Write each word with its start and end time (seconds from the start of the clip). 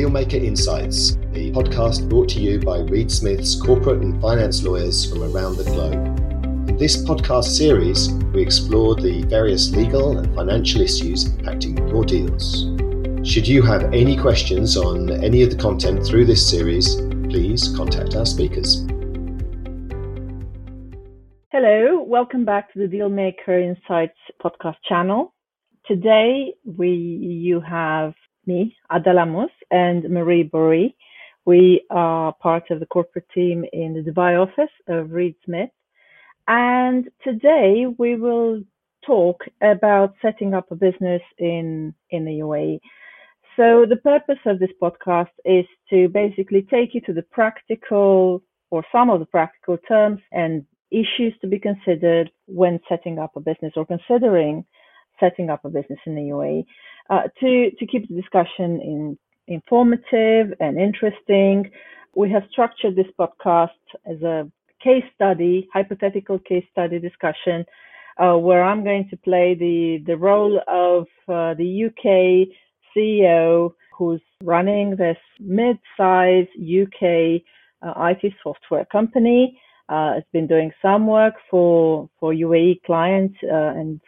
Dealmaker 0.00 0.42
Insights, 0.42 1.16
the 1.32 1.52
podcast 1.52 2.08
brought 2.08 2.30
to 2.30 2.40
you 2.40 2.58
by 2.58 2.78
Reed 2.78 3.12
Smith's 3.12 3.54
corporate 3.54 4.00
and 4.00 4.18
finance 4.18 4.62
lawyers 4.62 5.04
from 5.04 5.22
around 5.24 5.58
the 5.58 5.64
globe. 5.64 6.70
In 6.70 6.78
this 6.78 7.04
podcast 7.04 7.54
series, 7.54 8.08
we 8.32 8.40
explore 8.40 8.94
the 8.94 9.22
various 9.24 9.70
legal 9.72 10.16
and 10.16 10.34
financial 10.34 10.80
issues 10.80 11.28
impacting 11.28 11.76
your 11.90 12.02
deals. 12.06 12.64
Should 13.28 13.46
you 13.46 13.60
have 13.60 13.92
any 13.92 14.16
questions 14.16 14.74
on 14.74 15.22
any 15.22 15.42
of 15.42 15.50
the 15.50 15.56
content 15.56 16.06
through 16.06 16.24
this 16.24 16.48
series, 16.48 16.94
please 17.28 17.68
contact 17.76 18.16
our 18.16 18.24
speakers. 18.24 18.86
Hello, 21.52 22.02
welcome 22.02 22.46
back 22.46 22.72
to 22.72 22.78
the 22.78 22.86
Dealmaker 22.86 23.62
Insights 23.62 24.16
podcast 24.42 24.76
channel. 24.88 25.34
Today 25.86 26.54
we 26.64 26.88
you 26.88 27.60
have 27.60 28.14
me, 28.50 28.76
Adela 28.90 29.26
Mues, 29.26 29.50
and 29.70 30.00
Marie 30.16 30.42
Bory. 30.42 30.96
We 31.44 31.62
are 31.90 32.32
part 32.48 32.70
of 32.70 32.80
the 32.80 32.86
corporate 32.96 33.28
team 33.34 33.64
in 33.72 33.88
the 33.94 34.04
Dubai 34.08 34.32
office 34.46 34.74
of 34.88 35.12
Reed 35.12 35.36
Smith. 35.44 35.70
And 36.48 37.08
today 37.28 37.86
we 38.02 38.16
will 38.16 38.62
talk 39.06 39.38
about 39.62 40.14
setting 40.20 40.52
up 40.58 40.66
a 40.70 40.74
business 40.86 41.22
in, 41.38 41.94
in 42.10 42.24
the 42.24 42.36
UAE. 42.46 42.80
So 43.56 43.66
the 43.88 44.02
purpose 44.12 44.42
of 44.46 44.58
this 44.58 44.74
podcast 44.82 45.34
is 45.44 45.66
to 45.90 46.08
basically 46.08 46.62
take 46.62 46.94
you 46.94 47.00
to 47.02 47.12
the 47.12 47.26
practical 47.38 48.42
or 48.70 48.84
some 48.94 49.10
of 49.10 49.20
the 49.20 49.26
practical 49.26 49.76
terms 49.88 50.20
and 50.32 50.64
issues 50.90 51.34
to 51.40 51.46
be 51.46 51.58
considered 51.58 52.30
when 52.46 52.80
setting 52.88 53.18
up 53.18 53.32
a 53.36 53.40
business 53.40 53.72
or 53.76 53.86
considering 53.86 54.64
setting 55.20 55.50
up 55.50 55.64
a 55.64 55.68
business 55.68 56.00
in 56.06 56.14
the 56.14 56.26
UAE. 56.34 56.64
Uh, 57.10 57.22
to 57.40 57.70
to 57.78 57.86
keep 57.86 58.08
the 58.08 58.14
discussion 58.14 58.80
in, 58.80 59.18
informative 59.48 60.54
and 60.60 60.78
interesting, 60.78 61.68
we 62.14 62.30
have 62.30 62.44
structured 62.52 62.94
this 62.94 63.12
podcast 63.18 63.68
as 64.08 64.22
a 64.22 64.48
case 64.82 65.02
study, 65.14 65.68
hypothetical 65.74 66.38
case 66.38 66.64
study 66.70 67.00
discussion, 67.00 67.64
uh, 68.18 68.36
where 68.36 68.62
I'm 68.62 68.84
going 68.84 69.08
to 69.10 69.16
play 69.16 69.56
the 69.58 70.04
the 70.06 70.16
role 70.16 70.60
of 70.68 71.02
uh, 71.28 71.54
the 71.54 71.86
UK 71.86 72.56
CEO 72.96 73.72
who's 73.96 74.22
running 74.44 74.96
this 74.96 75.18
mid-sized 75.40 76.48
UK 76.56 77.42
uh, 77.82 78.08
IT 78.08 78.32
software 78.42 78.84
company. 78.86 79.60
Uh, 79.88 80.14
has 80.14 80.22
been 80.32 80.46
doing 80.46 80.70
some 80.80 81.08
work 81.08 81.34
for 81.50 82.08
for 82.20 82.32
UAE 82.32 82.80
clients 82.86 83.36
uh, 83.42 83.74
and 83.80 84.00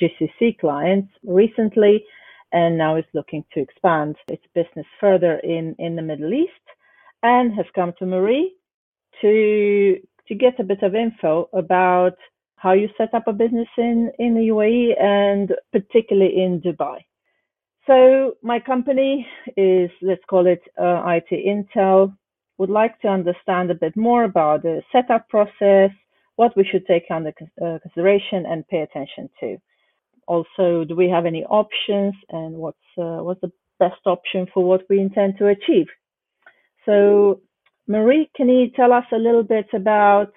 GCC 0.00 0.58
clients 0.58 1.12
recently, 1.24 2.04
and 2.52 2.78
now 2.78 2.96
is 2.96 3.04
looking 3.14 3.44
to 3.52 3.60
expand 3.60 4.16
its 4.28 4.44
business 4.54 4.86
further 5.00 5.38
in 5.38 5.74
in 5.78 5.96
the 5.96 6.02
Middle 6.02 6.32
East, 6.32 6.66
and 7.22 7.54
has 7.54 7.66
come 7.74 7.92
to 7.98 8.06
Marie 8.06 8.54
to 9.20 9.96
to 10.28 10.34
get 10.34 10.60
a 10.60 10.64
bit 10.64 10.82
of 10.82 10.94
info 10.94 11.48
about 11.52 12.16
how 12.56 12.72
you 12.72 12.88
set 12.96 13.12
up 13.14 13.26
a 13.26 13.32
business 13.32 13.68
in 13.78 14.10
in 14.18 14.34
the 14.34 14.48
UAE 14.54 15.00
and 15.02 15.54
particularly 15.72 16.42
in 16.44 16.60
Dubai. 16.60 16.98
So 17.86 18.36
my 18.42 18.60
company 18.60 19.26
is, 19.56 19.90
let's 20.02 20.22
call 20.28 20.46
it 20.46 20.62
uh, 20.80 21.02
IT 21.06 21.30
Intel, 21.32 22.14
would 22.58 22.70
like 22.70 23.00
to 23.00 23.08
understand 23.08 23.70
a 23.70 23.74
bit 23.74 23.96
more 23.96 24.24
about 24.24 24.62
the 24.62 24.82
setup 24.92 25.28
process, 25.28 25.90
what 26.36 26.56
we 26.56 26.64
should 26.64 26.86
take 26.86 27.04
under 27.10 27.32
uh, 27.64 27.78
consideration 27.82 28.44
and 28.46 28.68
pay 28.68 28.80
attention 28.82 29.30
to. 29.40 29.56
Also, 30.34 30.84
do 30.88 30.94
we 31.02 31.08
have 31.14 31.26
any 31.26 31.44
options 31.44 32.14
and 32.30 32.50
what's, 32.54 32.88
uh, 32.98 33.20
what's 33.26 33.40
the 33.40 33.52
best 33.78 34.02
option 34.06 34.46
for 34.52 34.62
what 34.64 34.82
we 34.88 35.00
intend 35.00 35.38
to 35.38 35.48
achieve? 35.56 35.88
So 36.86 37.40
Marie, 37.86 38.30
can 38.36 38.48
you 38.48 38.70
tell 38.70 38.92
us 38.92 39.08
a 39.12 39.22
little 39.26 39.42
bit 39.42 39.68
about 39.72 40.32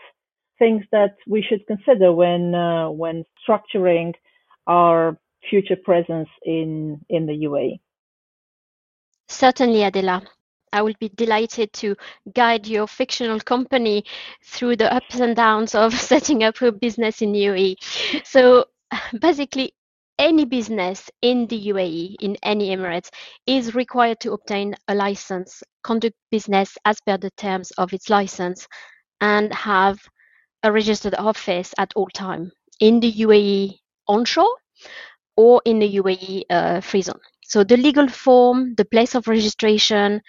things 0.59 0.83
that 0.91 1.15
we 1.27 1.41
should 1.47 1.65
consider 1.67 2.11
when, 2.11 2.55
uh, 2.55 2.89
when 2.89 3.23
structuring 3.43 4.13
our 4.67 5.17
future 5.49 5.75
presence 5.75 6.29
in, 6.43 6.99
in 7.09 7.25
the 7.25 7.33
UAE. 7.33 7.79
Certainly, 9.27 9.83
Adela. 9.83 10.21
I 10.71 10.81
will 10.81 10.95
be 10.99 11.09
delighted 11.09 11.71
to 11.73 11.95
guide 12.33 12.65
your 12.65 12.87
fictional 12.87 13.39
company 13.39 14.03
through 14.43 14.77
the 14.77 14.91
ups 14.91 15.19
and 15.19 15.35
downs 15.35 15.75
of 15.75 15.93
setting 16.11 16.43
up 16.43 16.61
a 16.61 16.71
business 16.71 17.21
in 17.21 17.33
UAE. 17.33 17.75
So 18.25 18.65
basically, 19.19 19.73
any 20.19 20.45
business 20.45 21.09
in 21.21 21.47
the 21.47 21.67
UAE, 21.67 22.15
in 22.21 22.37
any 22.43 22.69
Emirates, 22.75 23.09
is 23.45 23.75
required 23.75 24.19
to 24.21 24.33
obtain 24.33 24.75
a 24.87 24.95
license, 24.95 25.63
conduct 25.83 26.15
business 26.31 26.77
as 26.85 26.97
per 27.05 27.17
the 27.17 27.31
terms 27.31 27.71
of 27.71 27.93
its 27.93 28.09
license, 28.09 28.67
and 29.21 29.53
have 29.53 29.99
a 30.63 30.71
registered 30.71 31.15
office 31.15 31.73
at 31.77 31.91
all 31.95 32.07
time 32.07 32.51
in 32.79 32.99
the 32.99 33.11
UAE 33.11 33.79
onshore 34.07 34.55
or 35.35 35.61
in 35.65 35.79
the 35.79 35.97
UAE 35.97 36.43
uh, 36.49 36.81
free 36.81 37.01
zone. 37.01 37.19
So 37.43 37.63
the 37.63 37.77
legal 37.77 38.07
form, 38.07 38.75
the 38.75 38.85
place 38.85 39.15
of 39.15 39.27
registration, 39.27 40.21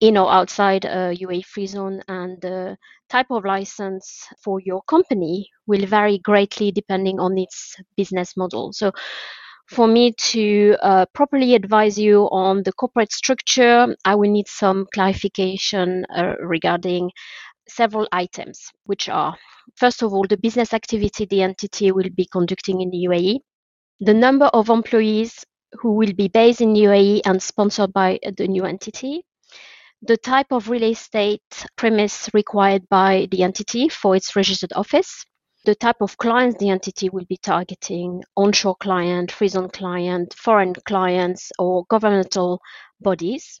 in 0.00 0.16
or 0.16 0.30
outside 0.30 0.84
a 0.84 1.14
UAE 1.14 1.44
free 1.44 1.66
zone, 1.66 2.02
and 2.08 2.40
the 2.40 2.76
type 3.08 3.30
of 3.30 3.44
license 3.44 4.26
for 4.42 4.60
your 4.60 4.82
company 4.82 5.48
will 5.66 5.86
vary 5.86 6.18
greatly 6.18 6.70
depending 6.70 7.18
on 7.18 7.38
its 7.38 7.76
business 7.96 8.36
model. 8.36 8.72
So 8.72 8.92
for 9.68 9.86
me 9.86 10.12
to 10.12 10.76
uh, 10.82 11.06
properly 11.14 11.54
advise 11.54 11.98
you 11.98 12.24
on 12.30 12.62
the 12.62 12.72
corporate 12.72 13.12
structure, 13.12 13.96
I 14.04 14.14
will 14.14 14.30
need 14.30 14.48
some 14.48 14.86
clarification 14.94 16.04
uh, 16.14 16.34
regarding 16.40 17.10
several 17.68 18.06
items, 18.12 18.60
which 18.84 19.08
are 19.08 19.36
first 19.76 20.02
of 20.02 20.12
all, 20.12 20.26
the 20.28 20.36
business 20.36 20.72
activity 20.72 21.24
the 21.24 21.42
entity 21.42 21.90
will 21.90 22.10
be 22.14 22.28
conducting 22.30 22.80
in 22.80 22.90
the 22.90 23.06
UAE 23.08 23.40
the 24.00 24.14
number 24.14 24.46
of 24.46 24.68
employees 24.68 25.44
who 25.72 25.92
will 25.92 26.12
be 26.12 26.28
based 26.28 26.60
in 26.60 26.74
UAE 26.74 27.22
and 27.24 27.42
sponsored 27.42 27.92
by 27.92 28.18
the 28.36 28.46
new 28.46 28.64
entity, 28.64 29.24
the 30.02 30.16
type 30.16 30.52
of 30.52 30.68
real 30.68 30.84
estate 30.84 31.66
premise 31.76 32.28
required 32.34 32.88
by 32.88 33.28
the 33.30 33.42
entity 33.42 33.88
for 33.88 34.14
its 34.14 34.36
registered 34.36 34.72
office, 34.74 35.24
the 35.64 35.74
type 35.74 35.96
of 36.00 36.16
clients 36.18 36.58
the 36.58 36.70
entity 36.70 37.08
will 37.08 37.24
be 37.24 37.38
targeting 37.38 38.22
onshore 38.36 38.76
client, 38.76 39.32
free 39.32 39.48
zone 39.48 39.68
client, 39.70 40.34
foreign 40.34 40.74
clients, 40.74 41.50
or 41.58 41.84
governmental 41.88 42.60
bodies, 43.00 43.60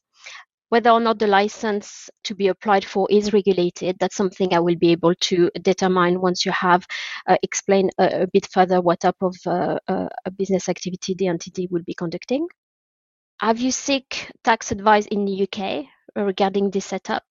whether 0.68 0.90
or 0.90 1.00
not 1.00 1.18
the 1.18 1.26
license 1.26 2.10
to 2.24 2.34
be 2.34 2.48
applied 2.48 2.84
for 2.84 3.08
is 3.10 3.32
regulated, 3.32 3.96
that's 3.98 4.16
something 4.16 4.52
I 4.52 4.60
will 4.60 4.76
be 4.76 4.92
able 4.92 5.14
to 5.14 5.50
determine 5.62 6.20
once 6.20 6.44
you 6.44 6.52
have 6.52 6.86
uh, 7.26 7.36
explained 7.42 7.90
a, 7.98 8.22
a, 8.22 8.26
bit 8.26 8.46
further 8.46 8.80
what 8.80 9.00
type 9.00 9.16
of 9.20 9.36
uh, 9.46 9.78
uh, 9.86 10.08
business 10.36 10.68
activity 10.68 11.14
the 11.14 11.28
entity 11.28 11.68
will 11.70 11.82
be 11.82 11.94
conducting. 11.94 12.48
Have 13.38 13.60
you 13.60 13.70
seek 13.70 14.30
tax 14.42 14.72
advice 14.72 15.06
in 15.06 15.24
the 15.24 15.42
UK 15.42 15.86
regarding 16.16 16.70
this 16.70 16.86
setup? 16.86 17.24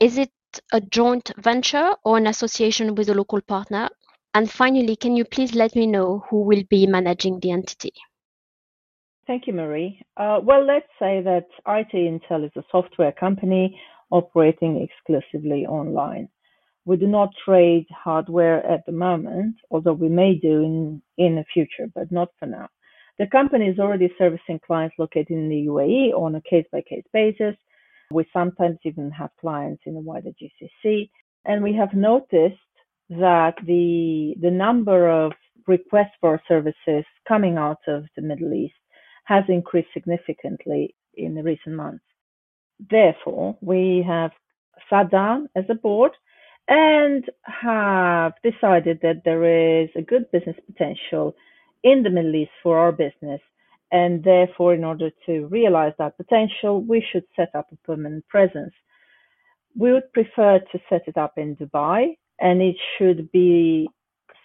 Is 0.00 0.18
it 0.18 0.30
a 0.72 0.80
joint 0.80 1.32
venture 1.38 1.94
or 2.04 2.18
an 2.18 2.26
association 2.26 2.94
with 2.94 3.08
a 3.08 3.14
local 3.14 3.40
partner? 3.40 3.88
And 4.34 4.50
finally, 4.50 4.96
can 4.96 5.16
you 5.16 5.24
please 5.24 5.54
let 5.54 5.76
me 5.76 5.86
know 5.86 6.24
who 6.30 6.42
will 6.42 6.62
be 6.70 6.86
managing 6.86 7.40
the 7.40 7.50
entity? 7.50 7.92
Thank 9.26 9.46
you, 9.46 9.52
Marie. 9.52 10.00
Uh, 10.16 10.40
well, 10.42 10.64
let's 10.64 10.88
say 10.98 11.20
that 11.22 11.46
IT 11.66 11.92
Intel 11.92 12.44
is 12.44 12.52
a 12.56 12.64
software 12.70 13.12
company 13.12 13.80
operating 14.10 14.80
exclusively 14.80 15.66
online. 15.66 16.28
We 16.84 16.96
do 16.96 17.06
not 17.06 17.30
trade 17.44 17.86
hardware 17.90 18.66
at 18.66 18.84
the 18.86 18.92
moment, 18.92 19.56
although 19.70 19.92
we 19.92 20.08
may 20.08 20.34
do 20.34 20.62
in, 20.62 21.02
in 21.16 21.36
the 21.36 21.44
future, 21.52 21.88
but 21.94 22.10
not 22.10 22.28
for 22.38 22.46
now. 22.46 22.68
The 23.18 23.26
company 23.28 23.66
is 23.66 23.78
already 23.78 24.12
servicing 24.18 24.58
clients 24.66 24.96
located 24.98 25.30
in 25.30 25.48
the 25.48 25.66
UAE 25.66 26.12
on 26.12 26.34
a 26.34 26.42
case 26.42 26.66
by 26.72 26.80
case 26.80 27.04
basis. 27.12 27.54
We 28.12 28.26
sometimes 28.32 28.78
even 28.84 29.10
have 29.12 29.30
clients 29.40 29.82
in 29.86 29.94
the 29.94 30.00
wider 30.00 30.30
GCC. 30.30 31.10
And 31.44 31.62
we 31.62 31.74
have 31.74 31.94
noticed 31.94 32.60
that 33.10 33.54
the, 33.66 34.34
the 34.40 34.50
number 34.50 35.08
of 35.10 35.32
requests 35.66 36.16
for 36.20 36.40
services 36.48 37.04
coming 37.26 37.56
out 37.58 37.80
of 37.88 38.04
the 38.16 38.22
Middle 38.22 38.52
East 38.54 38.74
has 39.24 39.44
increased 39.48 39.88
significantly 39.94 40.94
in 41.14 41.34
the 41.34 41.42
recent 41.42 41.76
months. 41.76 42.04
Therefore, 42.90 43.56
we 43.60 44.04
have 44.06 44.32
sat 44.90 45.10
down 45.10 45.48
as 45.56 45.64
a 45.68 45.74
board 45.74 46.12
and 46.68 47.24
have 47.44 48.32
decided 48.42 49.00
that 49.02 49.22
there 49.24 49.82
is 49.82 49.90
a 49.96 50.02
good 50.02 50.30
business 50.32 50.56
potential 50.66 51.34
in 51.82 52.02
the 52.02 52.10
Middle 52.10 52.34
East 52.34 52.50
for 52.62 52.78
our 52.78 52.92
business. 52.92 53.40
And 53.92 54.24
therefore, 54.24 54.74
in 54.74 54.84
order 54.84 55.10
to 55.26 55.46
realize 55.46 55.92
that 55.98 56.16
potential, 56.16 56.80
we 56.82 57.04
should 57.12 57.24
set 57.36 57.50
up 57.54 57.68
a 57.72 57.76
permanent 57.86 58.26
presence. 58.28 58.72
We 59.76 59.92
would 59.92 60.12
prefer 60.12 60.58
to 60.58 60.78
set 60.88 61.02
it 61.06 61.16
up 61.16 61.34
in 61.36 61.56
Dubai, 61.56 62.16
and 62.40 62.60
it 62.60 62.76
should 62.96 63.30
be 63.30 63.88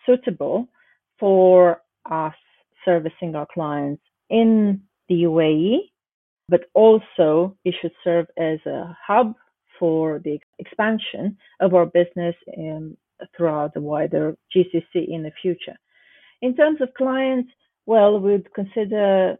suitable 0.06 0.68
for 1.20 1.82
us 2.10 2.36
servicing 2.86 3.36
our 3.36 3.48
clients 3.54 4.04
in 4.30 4.82
the 5.10 5.24
UAE 5.24 5.80
but 6.50 6.62
also 6.74 7.56
it 7.66 7.76
should 7.82 7.92
serve 8.04 8.28
as 8.38 8.60
a 8.66 8.98
hub 9.06 9.34
for 9.80 10.20
the 10.24 10.40
expansion 10.60 11.38
of 11.60 11.74
our 11.74 11.86
business 11.86 12.36
in, 12.54 12.98
throughout 13.36 13.74
the 13.74 13.82
wider 13.82 14.36
GCC 14.56 15.08
in 15.08 15.24
the 15.24 15.32
future. 15.42 15.76
In 16.42 16.56
terms 16.56 16.82
of 16.82 16.94
clients, 16.94 17.52
well, 17.88 18.20
we'd 18.20 18.54
consider 18.54 19.38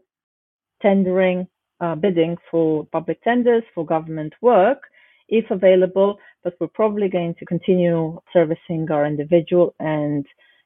tendering, 0.82 1.46
uh, 1.80 1.94
bidding 1.94 2.36
for 2.50 2.86
public 2.86 3.22
tenders 3.22 3.62
for 3.74 3.86
government 3.86 4.32
work 4.42 4.82
if 5.28 5.44
available, 5.50 6.18
but 6.42 6.54
we're 6.58 6.68
probably 6.68 7.08
going 7.08 7.34
to 7.38 7.44
continue 7.44 8.18
servicing 8.32 8.88
our 8.90 9.06
individual 9.06 9.74
and 9.78 10.24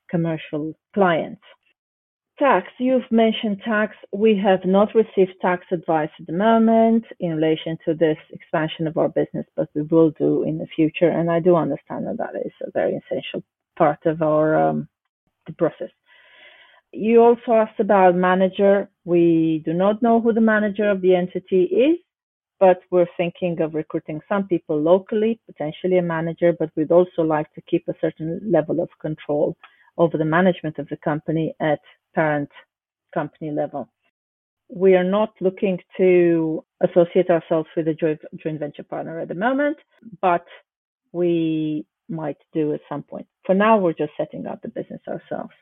commercial 0.09 0.73
clients. 0.95 1.43
Tax, 2.39 2.69
you've 2.79 3.11
mentioned 3.11 3.61
tax. 3.65 3.95
We 4.13 4.41
have 4.43 4.65
not 4.65 4.95
received 4.95 5.35
tax 5.41 5.67
advice 5.71 6.11
at 6.19 6.27
the 6.27 6.33
moment 6.33 7.05
in 7.21 7.35
relation 7.37 7.77
to 7.85 7.95
this 7.95 8.17
expansion 8.31 8.87
of 8.87 8.97
our 8.97 9.09
business, 9.09 9.47
but 9.57 9.69
we 9.75 9.83
will 9.83 10.11
do 10.11 10.45
in 10.45 10.59
the 10.59 10.67
future. 10.75 11.11
And 11.11 11.31
I 11.31 11.41
do 11.41 11.57
understand 11.57 12.07
that 12.07 12.19
that 12.19 12.41
is 12.45 12.53
a 12.63 12.71
very 12.71 12.95
essential 12.95 13.43
part 13.77 14.07
of 14.07 14.23
our 14.23 14.55
um, 14.57 14.89
the 15.47 15.53
process. 15.53 15.91
You 16.93 17.23
also 17.23 17.53
asked 17.53 17.81
about 17.81 18.15
manager. 18.15 18.89
We 19.05 19.63
do 19.65 19.73
not 19.73 20.03
know 20.03 20.21
who 20.21 20.33
the 20.33 20.41
manager 20.41 20.91
of 20.91 21.01
the 21.01 21.15
entity 21.15 21.65
is, 21.65 21.99
but 22.61 22.81
we're 22.91 23.09
thinking 23.17 23.61
of 23.63 23.75
recruiting 23.75 24.21
some 24.29 24.47
people 24.47 24.81
locally, 24.81 25.41
potentially 25.47 25.99
a 25.99 26.03
manager, 26.03 26.53
but 26.59 26.71
we'd 26.77 26.93
also 26.93 27.23
like 27.23 27.53
to 27.55 27.63
keep 27.63 27.89
a 27.89 27.95
certain 28.01 28.41
level 28.45 28.81
of 28.81 28.89
control 29.01 29.57
over 29.97 30.19
the 30.19 30.25
management 30.25 30.79
of 30.79 30.89
the 30.89 30.97
company 30.99 31.55
at 31.61 31.81
parent 32.15 32.51
company 33.15 33.51
level. 33.51 33.89
We 34.69 34.95
are 34.95 35.05
not 35.05 35.35
looking 35.41 35.79
to 35.97 36.65
associate 36.83 37.31
ourselves 37.31 37.69
with 37.77 37.89
a 37.89 37.95
joint, 37.95 38.21
venture 38.61 38.85
partner 38.85 39.19
at 39.19 39.29
the 39.29 39.35
moment, 39.35 39.77
but 40.21 40.47
we 41.13 41.87
might 42.09 42.39
do 42.53 42.75
at 42.75 42.81
some 42.89 43.03
point. 43.03 43.27
For 43.45 43.55
now, 43.55 43.79
we're 43.79 43.93
just 43.93 44.13
setting 44.17 44.47
up 44.47 44.63
the 44.63 44.69
business 44.69 45.01
ourselves. 45.09 45.53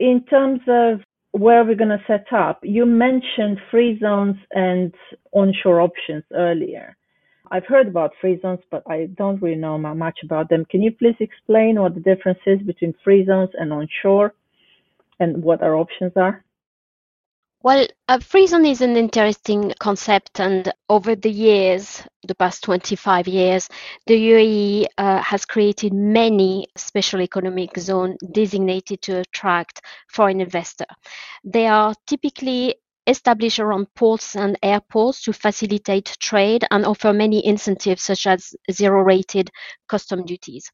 In 0.00 0.24
terms 0.24 0.60
of 0.66 1.00
where 1.32 1.62
we're 1.62 1.74
going 1.74 1.90
to 1.90 2.02
set 2.06 2.32
up, 2.32 2.60
you 2.62 2.86
mentioned 2.86 3.60
free 3.70 3.98
zones 4.00 4.36
and 4.50 4.94
onshore 5.32 5.82
options 5.82 6.24
earlier. 6.32 6.96
I've 7.50 7.66
heard 7.66 7.88
about 7.88 8.12
free 8.18 8.40
zones, 8.40 8.60
but 8.70 8.82
I 8.88 9.10
don't 9.18 9.42
really 9.42 9.56
know 9.56 9.76
much 9.76 10.20
about 10.24 10.48
them. 10.48 10.64
Can 10.70 10.80
you 10.80 10.90
please 10.90 11.16
explain 11.20 11.78
what 11.78 11.94
the 11.94 12.00
difference 12.00 12.38
is 12.46 12.60
between 12.62 12.94
free 13.04 13.26
zones 13.26 13.50
and 13.52 13.74
onshore 13.74 14.32
and 15.18 15.42
what 15.42 15.62
our 15.62 15.76
options 15.76 16.12
are? 16.16 16.44
Well, 17.62 17.86
a 18.08 18.18
free 18.18 18.46
zone 18.46 18.64
is 18.64 18.80
an 18.80 18.96
interesting 18.96 19.74
concept, 19.78 20.40
and 20.40 20.72
over 20.88 21.14
the 21.14 21.30
years, 21.30 22.02
the 22.26 22.34
past 22.34 22.64
25 22.64 23.28
years, 23.28 23.68
the 24.06 24.14
UAE 24.14 24.86
uh, 24.96 25.18
has 25.18 25.44
created 25.44 25.92
many 25.92 26.68
special 26.78 27.20
economic 27.20 27.76
zones 27.76 28.16
designated 28.32 29.02
to 29.02 29.18
attract 29.20 29.82
foreign 30.08 30.40
investors. 30.40 30.86
They 31.44 31.66
are 31.66 31.94
typically 32.06 32.76
established 33.06 33.58
around 33.58 33.92
ports 33.94 34.36
and 34.36 34.58
airports 34.62 35.22
to 35.24 35.34
facilitate 35.34 36.16
trade 36.18 36.64
and 36.70 36.86
offer 36.86 37.12
many 37.12 37.44
incentives 37.44 38.02
such 38.02 38.26
as 38.26 38.54
zero 38.72 39.02
rated 39.02 39.50
custom 39.86 40.24
duties. 40.24 40.70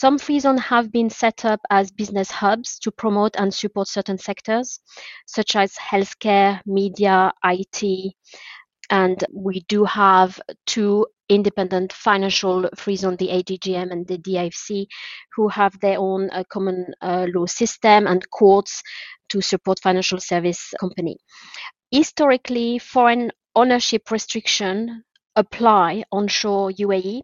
Some 0.00 0.16
free 0.16 0.40
zones 0.40 0.62
have 0.62 0.90
been 0.90 1.10
set 1.10 1.44
up 1.44 1.60
as 1.68 1.90
business 1.90 2.30
hubs 2.30 2.78
to 2.78 2.90
promote 2.90 3.36
and 3.36 3.52
support 3.52 3.86
certain 3.86 4.16
sectors, 4.16 4.80
such 5.26 5.54
as 5.56 5.74
healthcare, 5.74 6.58
media, 6.64 7.30
IT, 7.44 8.14
and 8.88 9.22
we 9.30 9.60
do 9.68 9.84
have 9.84 10.40
two 10.66 11.06
independent 11.28 11.92
financial 11.92 12.70
free 12.76 12.96
zone, 12.96 13.16
the 13.16 13.28
ADGM 13.28 13.92
and 13.92 14.06
the 14.06 14.16
DIFC, 14.16 14.86
who 15.36 15.48
have 15.48 15.78
their 15.80 15.98
own 15.98 16.30
uh, 16.30 16.44
common 16.50 16.86
uh, 17.02 17.26
law 17.34 17.44
system 17.44 18.06
and 18.06 18.30
courts 18.30 18.82
to 19.28 19.42
support 19.42 19.80
financial 19.82 20.18
service 20.18 20.72
company. 20.80 21.18
Historically, 21.90 22.78
foreign 22.78 23.30
ownership 23.54 24.10
restriction 24.10 25.04
apply 25.36 26.04
onshore 26.10 26.70
UAE 26.70 27.20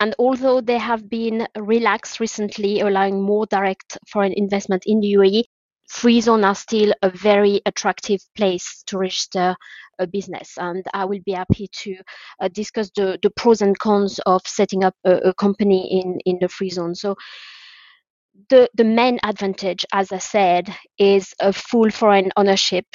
and 0.00 0.14
although 0.18 0.62
they 0.62 0.78
have 0.78 1.08
been 1.08 1.46
relaxed 1.56 2.20
recently, 2.20 2.80
allowing 2.80 3.22
more 3.22 3.46
direct 3.46 3.98
foreign 4.08 4.32
investment 4.32 4.84
in 4.86 5.00
the 5.00 5.12
UAE, 5.12 5.44
free 5.88 6.20
zone 6.20 6.44
are 6.44 6.54
still 6.54 6.94
a 7.02 7.10
very 7.10 7.60
attractive 7.66 8.20
place 8.34 8.82
to 8.86 8.96
register 8.96 9.54
a 9.98 10.06
business. 10.06 10.54
And 10.56 10.84
I 10.94 11.04
will 11.04 11.20
be 11.26 11.32
happy 11.32 11.68
to 11.82 11.96
uh, 12.40 12.48
discuss 12.48 12.90
the, 12.96 13.18
the 13.22 13.30
pros 13.30 13.60
and 13.60 13.78
cons 13.78 14.18
of 14.24 14.40
setting 14.46 14.84
up 14.84 14.94
a, 15.04 15.16
a 15.16 15.34
company 15.34 16.00
in, 16.00 16.18
in 16.24 16.38
the 16.40 16.48
free 16.48 16.70
zone. 16.70 16.94
So 16.94 17.16
the, 18.48 18.70
the 18.74 18.84
main 18.84 19.18
advantage, 19.22 19.84
as 19.92 20.12
I 20.12 20.18
said, 20.18 20.74
is 20.98 21.34
a 21.40 21.52
full 21.52 21.90
foreign 21.90 22.30
ownership 22.36 22.86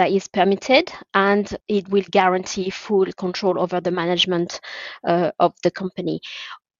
that 0.00 0.10
is 0.10 0.28
permitted 0.28 0.90
and 1.12 1.58
it 1.68 1.86
will 1.90 2.04
guarantee 2.10 2.70
full 2.70 3.04
control 3.18 3.60
over 3.60 3.82
the 3.82 3.90
management 3.90 4.58
uh, 5.06 5.30
of 5.38 5.52
the 5.62 5.70
company. 5.70 6.22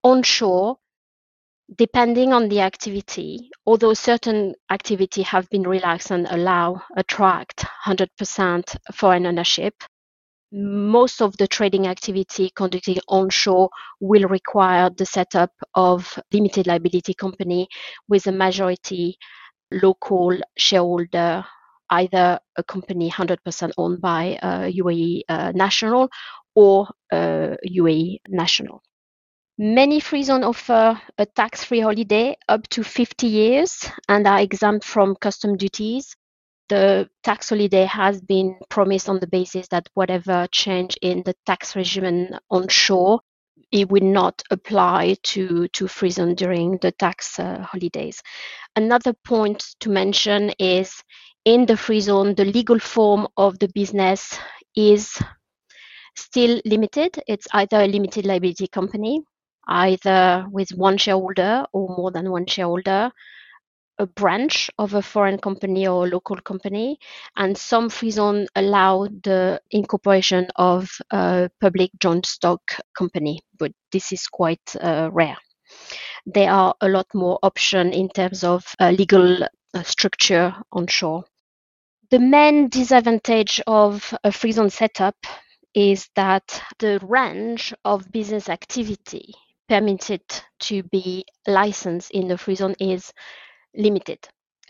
Onshore, 0.03 0.79
depending 1.77 2.33
on 2.33 2.49
the 2.49 2.63
activity, 2.63 3.51
although 3.67 3.93
certain 3.93 4.55
activity 4.71 5.21
have 5.21 5.47
been 5.51 5.65
relaxed 5.65 6.11
and 6.11 6.29
allow 6.31 6.81
attract 6.97 7.67
100% 7.85 8.75
foreign 8.95 9.27
ownership, 9.27 9.75
most 10.51 11.21
of 11.21 11.37
the 11.37 11.47
trading 11.47 11.87
activity 11.87 12.51
conducted 12.57 13.01
onshore 13.07 13.69
will 14.01 14.27
require 14.29 14.89
the 14.89 15.05
setup 15.05 15.53
of 15.75 16.19
limited 16.33 16.67
liability 16.67 17.13
company 17.13 17.69
with 18.09 18.27
a 18.27 18.33
majority 18.33 19.19
local 19.71 20.35
shareholder 20.57 21.45
either 21.91 22.39
a 22.57 22.63
company 22.63 23.11
100% 23.11 23.73
owned 23.79 24.01
by 24.01 24.39
a 24.43 24.73
UAE 24.73 25.23
uh, 25.29 25.53
national 25.55 26.09
or 26.55 26.89
a 27.13 27.57
UAE 27.67 28.19
national. 28.29 28.83
Many 29.59 30.01
free 30.01 30.23
zones 30.23 30.45
offer 30.45 31.01
a 31.19 31.27
tax-free 31.27 31.81
holiday 31.81 32.35
up 32.49 32.67
to 32.69 32.83
50 32.83 33.27
years 33.27 33.87
and 34.09 34.27
are 34.27 34.41
exempt 34.41 34.87
from 34.87 35.17
custom 35.17 35.57
duties. 35.59 36.17
The 36.71 37.11
tax 37.23 37.51
holiday 37.51 37.85
has 37.85 38.23
been 38.23 38.59
promised 38.71 39.09
on 39.11 39.21
the 39.21 39.27
basis 39.27 39.69
that 39.69 39.89
whatever 39.93 40.47
change 40.51 40.97
in 41.03 41.23
the 41.25 41.35
tax 41.45 41.77
regime 41.77 42.31
onshore, 42.51 43.21
it 43.73 43.89
will 43.89 44.03
not 44.03 44.43
apply 44.51 45.17
to, 45.23 45.69
to 45.69 45.89
free 45.89 46.11
during 46.11 46.79
the 46.79 46.93
tax 46.93 47.39
uh, 47.39 47.61
holidays. 47.61 48.23
Another 48.77 49.13
point 49.25 49.77
to 49.81 49.91
mention 49.91 50.51
is 50.59 51.03
in 51.45 51.67
the 51.67 51.77
free 51.77 52.01
zone, 52.01 52.35
the 52.35 52.45
legal 52.45 52.79
form 52.79 53.27
of 53.37 53.59
the 53.59 53.69
business 53.69 54.39
is 54.77 55.19
still 56.17 56.61
limited. 56.65 57.19
It's 57.27 57.47
either 57.53 57.81
a 57.81 57.87
limited 57.87 58.27
liability 58.27 58.69
company, 58.69 59.23
either 59.69 60.47
with 60.51 60.71
one 60.71 60.99
shareholder 60.99 61.65
or 61.73 61.97
more 61.97 62.11
than 62.11 62.31
one 62.31 62.47
shareholder, 62.47 63.11
a 64.01 64.07
branch 64.07 64.71
of 64.79 64.95
a 64.95 65.03
foreign 65.03 65.39
company 65.39 65.87
or 65.87 66.07
a 66.07 66.09
local 66.09 66.37
company, 66.37 66.99
and 67.37 67.57
some 67.57 67.91
free 67.91 68.11
zone 68.11 68.47
allow 68.57 69.07
the 69.25 69.61
incorporation 69.71 70.49
of 70.57 70.91
a 71.11 71.51
public 71.61 71.91
joint 72.01 72.25
stock 72.25 72.61
company, 72.97 73.41
but 73.59 73.73
this 73.93 74.11
is 74.11 74.27
quite 74.27 74.75
uh, 74.81 75.11
rare. 75.13 75.37
There 76.25 76.51
are 76.51 76.75
a 76.81 76.89
lot 76.89 77.07
more 77.15 77.39
options 77.43 77.95
in 77.95 78.09
terms 78.09 78.43
of 78.43 78.65
uh, 78.81 78.91
legal 78.91 79.43
uh, 79.43 79.83
structure 79.83 80.55
onshore. 80.73 81.25
The 82.11 82.19
main 82.19 82.69
disadvantage 82.71 83.61
of 83.67 84.15
a 84.25 84.33
free 84.33 84.53
zone 84.53 84.71
setup 84.71 85.17
is 85.75 86.09
that 86.17 86.63
the 86.79 86.99
range 87.03 87.75
of 87.85 88.11
business 88.11 88.49
activity 88.49 89.35
permitted 89.69 90.23
to 90.59 90.83
be 90.85 91.25
licensed 91.47 92.11
in 92.11 92.27
the 92.27 92.37
free 92.37 92.57
zone 92.57 92.75
is 92.81 93.13
limited. 93.75 94.19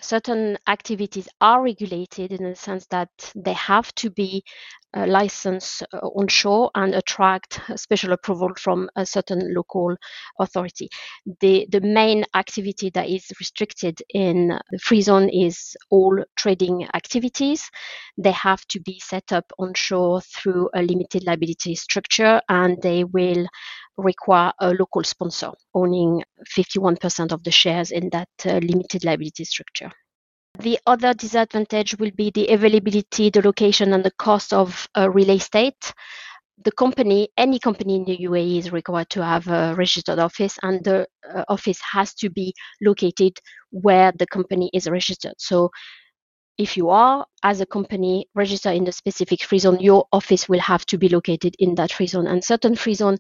Certain 0.00 0.59
activities 0.66 1.28
are 1.40 1.62
regulated 1.62 2.33
in 2.33 2.45
the 2.45 2.57
sense 2.57 2.87
that 2.87 3.11
they 3.37 3.52
have 3.54 3.95
to 3.97 4.11
be 4.11 4.45
licensed 4.94 5.82
uh, 5.92 5.99
onshore 5.99 6.70
and 6.75 6.94
attract 6.94 7.61
special 7.76 8.12
approval 8.12 8.50
from 8.56 8.88
a 8.97 9.06
certain 9.06 9.54
local 9.54 9.97
authority. 10.38 10.88
The, 11.40 11.66
the 11.70 11.80
main 11.80 12.25
activity 12.35 12.90
that 12.90 13.09
is 13.09 13.30
restricted 13.38 14.02
in 14.12 14.59
the 14.70 14.78
free 14.78 15.02
zone 15.02 15.28
is 15.28 15.76
all 15.90 16.23
trading 16.37 16.88
activities. 16.94 17.70
They 18.18 18.32
have 18.32 18.66
to 18.68 18.80
be 18.80 19.00
set 19.00 19.32
up 19.32 19.44
onshore 19.59 20.23
through 20.23 20.70
a 20.75 20.82
limited 20.82 21.25
liability 21.25 21.75
structure 21.75 22.40
and 22.49 22.80
they 22.82 23.04
will 23.04 23.47
require 23.97 24.52
a 24.61 24.73
local 24.73 25.04
sponsor 25.04 25.50
owning 25.75 26.23
51% 26.56 27.32
of 27.32 27.44
the 27.44 27.50
shares 27.50 27.90
in 27.90 28.09
that 28.11 28.28
uh, 28.47 28.59
limited 28.59 29.04
liability 29.04 29.44
structure. 29.44 29.90
The 30.59 30.78
other 30.87 31.14
disadvantage 31.14 31.97
will 31.99 32.11
be 32.11 32.30
the 32.30 32.49
availability, 32.49 33.30
the 33.30 33.42
location, 33.42 33.92
and 33.92 34.04
the 34.04 34.11
cost 34.11 34.52
of 34.52 34.88
real 34.97 35.30
estate. 35.30 35.92
The 36.62 36.73
company, 36.73 37.30
any 37.38 37.59
company 37.59 37.97
in 37.97 38.04
the 38.04 38.19
UAE 38.19 38.59
is 38.59 38.73
required 38.73 39.09
to 39.11 39.25
have 39.25 39.49
a 39.49 39.75
registered 39.75 40.19
office, 40.19 40.59
and 40.62 40.85
the 40.85 41.07
uh, 41.35 41.45
office 41.49 41.80
has 41.80 42.12
to 42.16 42.28
be 42.28 42.52
located 42.83 43.38
where 43.71 44.12
the 44.19 44.26
company 44.26 44.71
is 44.75 44.87
registered. 44.87 45.33
So, 45.38 45.71
if 46.59 46.76
you 46.76 46.90
are, 46.90 47.25
as 47.42 47.62
a 47.62 47.66
company, 47.66 48.26
registered 48.35 48.76
in 48.76 48.85
the 48.85 48.92
specific 48.92 49.42
free 49.42 49.59
zone, 49.61 49.80
your 49.80 50.04
office 50.12 50.47
will 50.47 50.61
have 50.61 50.85
to 50.87 50.99
be 50.99 51.09
located 51.09 51.57
in 51.59 51.75
that 51.76 51.92
free 51.92 52.07
zone. 52.07 52.26
And 52.26 52.45
certain 52.45 52.76
free 52.76 52.92
zone, 52.92 53.16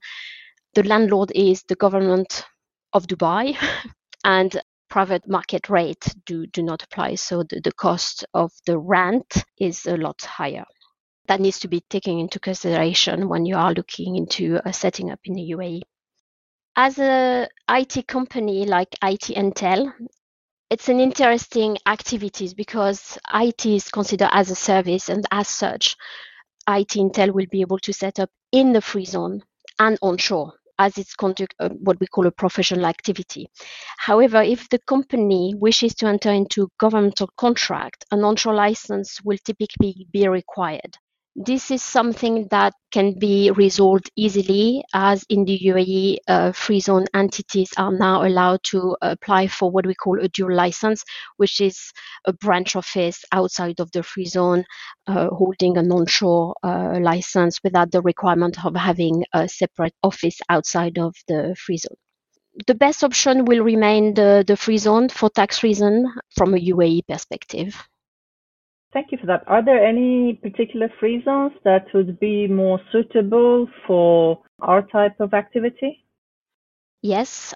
the 0.74 0.82
landlord 0.82 1.32
is 1.34 1.62
the 1.66 1.76
government 1.76 2.44
of 2.92 3.06
Dubai, 3.06 3.56
and 4.24 4.60
private 4.90 5.26
market 5.28 5.70
rate 5.70 6.14
do, 6.26 6.46
do 6.46 6.62
not 6.62 6.82
apply. 6.82 7.14
So 7.14 7.42
the, 7.44 7.60
the 7.60 7.72
cost 7.72 8.24
of 8.34 8.52
the 8.66 8.78
rent 8.78 9.44
is 9.58 9.86
a 9.86 9.96
lot 9.96 10.20
higher. 10.22 10.64
That 11.28 11.40
needs 11.40 11.60
to 11.60 11.68
be 11.68 11.80
taken 11.88 12.18
into 12.18 12.40
consideration 12.40 13.28
when 13.28 13.46
you 13.46 13.56
are 13.56 13.72
looking 13.72 14.16
into 14.16 14.58
uh, 14.58 14.72
setting 14.72 15.10
up 15.10 15.20
in 15.24 15.34
the 15.34 15.52
UAE. 15.52 15.82
As 16.76 16.98
a 16.98 17.48
IT 17.68 18.06
company 18.06 18.66
like 18.66 18.96
IT 19.02 19.30
Intel, 19.36 19.92
it's 20.70 20.88
an 20.88 21.00
interesting 21.00 21.78
activities 21.86 22.54
because 22.54 23.18
IT 23.32 23.66
is 23.66 23.88
considered 23.88 24.30
as 24.32 24.50
a 24.50 24.54
service 24.54 25.08
and 25.08 25.24
as 25.30 25.48
such, 25.48 25.96
IT 26.68 26.90
Intel 26.90 27.32
will 27.32 27.46
be 27.50 27.60
able 27.60 27.78
to 27.78 27.92
set 27.92 28.18
up 28.18 28.30
in 28.52 28.72
the 28.72 28.80
free 28.80 29.04
zone 29.04 29.42
and 29.78 29.98
onshore 30.02 30.52
as 30.80 30.96
it's 30.96 31.14
conduct 31.14 31.54
uh, 31.60 31.68
what 31.68 32.00
we 32.00 32.06
call 32.06 32.26
a 32.26 32.30
professional 32.30 32.86
activity. 32.86 33.46
However, 33.98 34.42
if 34.42 34.68
the 34.70 34.78
company 34.86 35.54
wishes 35.54 35.94
to 35.96 36.06
enter 36.06 36.32
into 36.32 36.70
governmental 36.78 37.28
contract, 37.36 38.06
an 38.10 38.24
onshore 38.24 38.54
license 38.54 39.20
will 39.22 39.38
typically 39.44 40.06
be 40.10 40.26
required. 40.26 40.96
This 41.36 41.70
is 41.70 41.82
something 41.82 42.48
that 42.50 42.74
can 42.90 43.18
be 43.18 43.50
resolved 43.52 44.10
easily 44.16 44.84
as 44.92 45.24
in 45.28 45.44
the 45.44 45.58
UAE, 45.58 46.18
uh, 46.28 46.52
free 46.52 46.80
zone 46.80 47.06
entities 47.14 47.70
are 47.76 47.92
now 47.92 48.26
allowed 48.26 48.62
to 48.64 48.96
apply 49.00 49.46
for 49.46 49.70
what 49.70 49.86
we 49.86 49.94
call 49.94 50.20
a 50.20 50.28
dual 50.28 50.54
license, 50.54 51.04
which 51.36 51.60
is 51.60 51.92
a 52.26 52.32
branch 52.32 52.74
office 52.76 53.24
outside 53.32 53.80
of 53.80 53.90
the 53.92 54.02
free 54.02 54.26
zone 54.26 54.64
uh, 55.06 55.28
holding 55.28 55.76
a 55.78 55.82
non-shore 55.82 56.54
uh, 56.62 56.98
license 57.00 57.60
without 57.62 57.90
the 57.92 58.02
requirement 58.02 58.64
of 58.64 58.74
having 58.74 59.24
a 59.32 59.48
separate 59.48 59.94
office 60.02 60.38
outside 60.48 60.98
of 60.98 61.14
the 61.28 61.56
free 61.58 61.78
zone 61.78 61.96
the 62.66 62.74
best 62.74 63.04
option 63.04 63.44
will 63.44 63.62
remain 63.62 64.14
the, 64.14 64.44
the 64.46 64.56
free 64.56 64.78
zone 64.78 65.08
for 65.08 65.30
tax 65.30 65.62
reason 65.62 66.12
from 66.36 66.54
a 66.54 66.58
UAE 66.58 67.06
perspective. 67.06 67.88
Thank 68.92 69.12
you 69.12 69.18
for 69.18 69.26
that. 69.26 69.44
Are 69.46 69.64
there 69.64 69.84
any 69.84 70.34
particular 70.34 70.88
free 70.98 71.22
zones 71.24 71.52
that 71.64 71.86
would 71.94 72.18
be 72.18 72.48
more 72.48 72.80
suitable 72.90 73.68
for 73.86 74.40
our 74.60 74.82
type 74.82 75.20
of 75.20 75.32
activity? 75.32 76.04
Yes. 77.02 77.54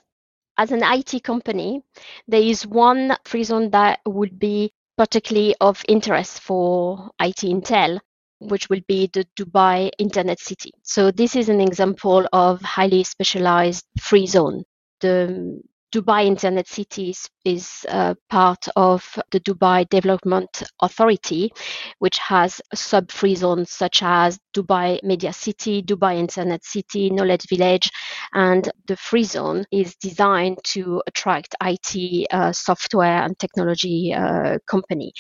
As 0.57 0.71
an 0.71 0.83
IT 0.85 1.25
company, 1.25 1.83
there 2.29 2.41
is 2.41 2.65
one 2.65 3.17
free 3.25 3.43
zone 3.43 3.71
that 3.71 3.99
would 4.07 4.39
be 4.39 4.73
particularly 4.97 5.57
of 5.61 5.83
interest 5.89 6.41
for 6.41 7.11
IT 7.21 7.39
Intel, 7.39 7.99
which 8.39 8.69
will 8.71 8.83
be 8.87 9.11
the 9.13 9.27
Dubai 9.37 9.91
Internet 9.99 10.39
City. 10.39 10.71
So 10.83 11.11
this 11.11 11.35
is 11.35 11.49
an 11.49 11.61
example 11.61 12.29
of 12.33 12.63
highly 12.63 13.03
specialized 13.03 13.85
free 13.99 14.29
zone. 14.29 14.63
The 15.01 15.61
Dubai 15.95 16.27
Internet 16.27 16.67
City 16.67 17.11
is, 17.11 17.29
is 17.45 17.87
uh, 17.89 18.15
part 18.29 18.67
of 18.75 19.09
the 19.31 19.39
Dubai 19.39 19.89
Development 19.89 20.51
Authority, 20.83 21.53
which 22.01 22.19
has 22.19 22.61
sub-free 22.75 23.37
zones 23.37 23.71
such 23.71 24.03
as 24.03 24.37
Dubai 24.57 25.01
Media 25.05 25.33
City, 25.33 25.83
Dubai 25.83 26.17
Internet 26.17 26.65
City, 26.65 27.11
Knowledge 27.11 27.47
Village, 27.49 27.93
and 28.33 28.73
the 28.89 28.97
free 28.97 29.23
zone 29.23 29.65
is 29.71 29.95
designed 29.95 30.59
to 30.65 31.01
attract 31.07 31.55
IT 31.63 32.27
uh, 32.33 32.51
software 32.51 33.23
and 33.23 33.39
technology 33.39 34.13
uh, 34.13 34.59
company. 34.67 35.13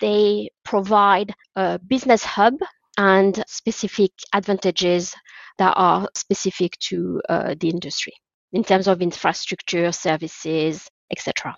They 0.00 0.50
provide 0.64 1.32
a 1.54 1.78
business 1.78 2.24
hub 2.24 2.54
and 2.98 3.44
specific 3.46 4.10
advantages 4.32 5.14
that 5.58 5.74
are 5.76 6.08
specific 6.16 6.76
to 6.90 7.22
uh, 7.28 7.54
the 7.60 7.68
industry 7.68 8.14
in 8.52 8.64
terms 8.64 8.88
of 8.88 9.02
infrastructure, 9.02 9.92
services, 9.92 10.88
etc. 11.10 11.56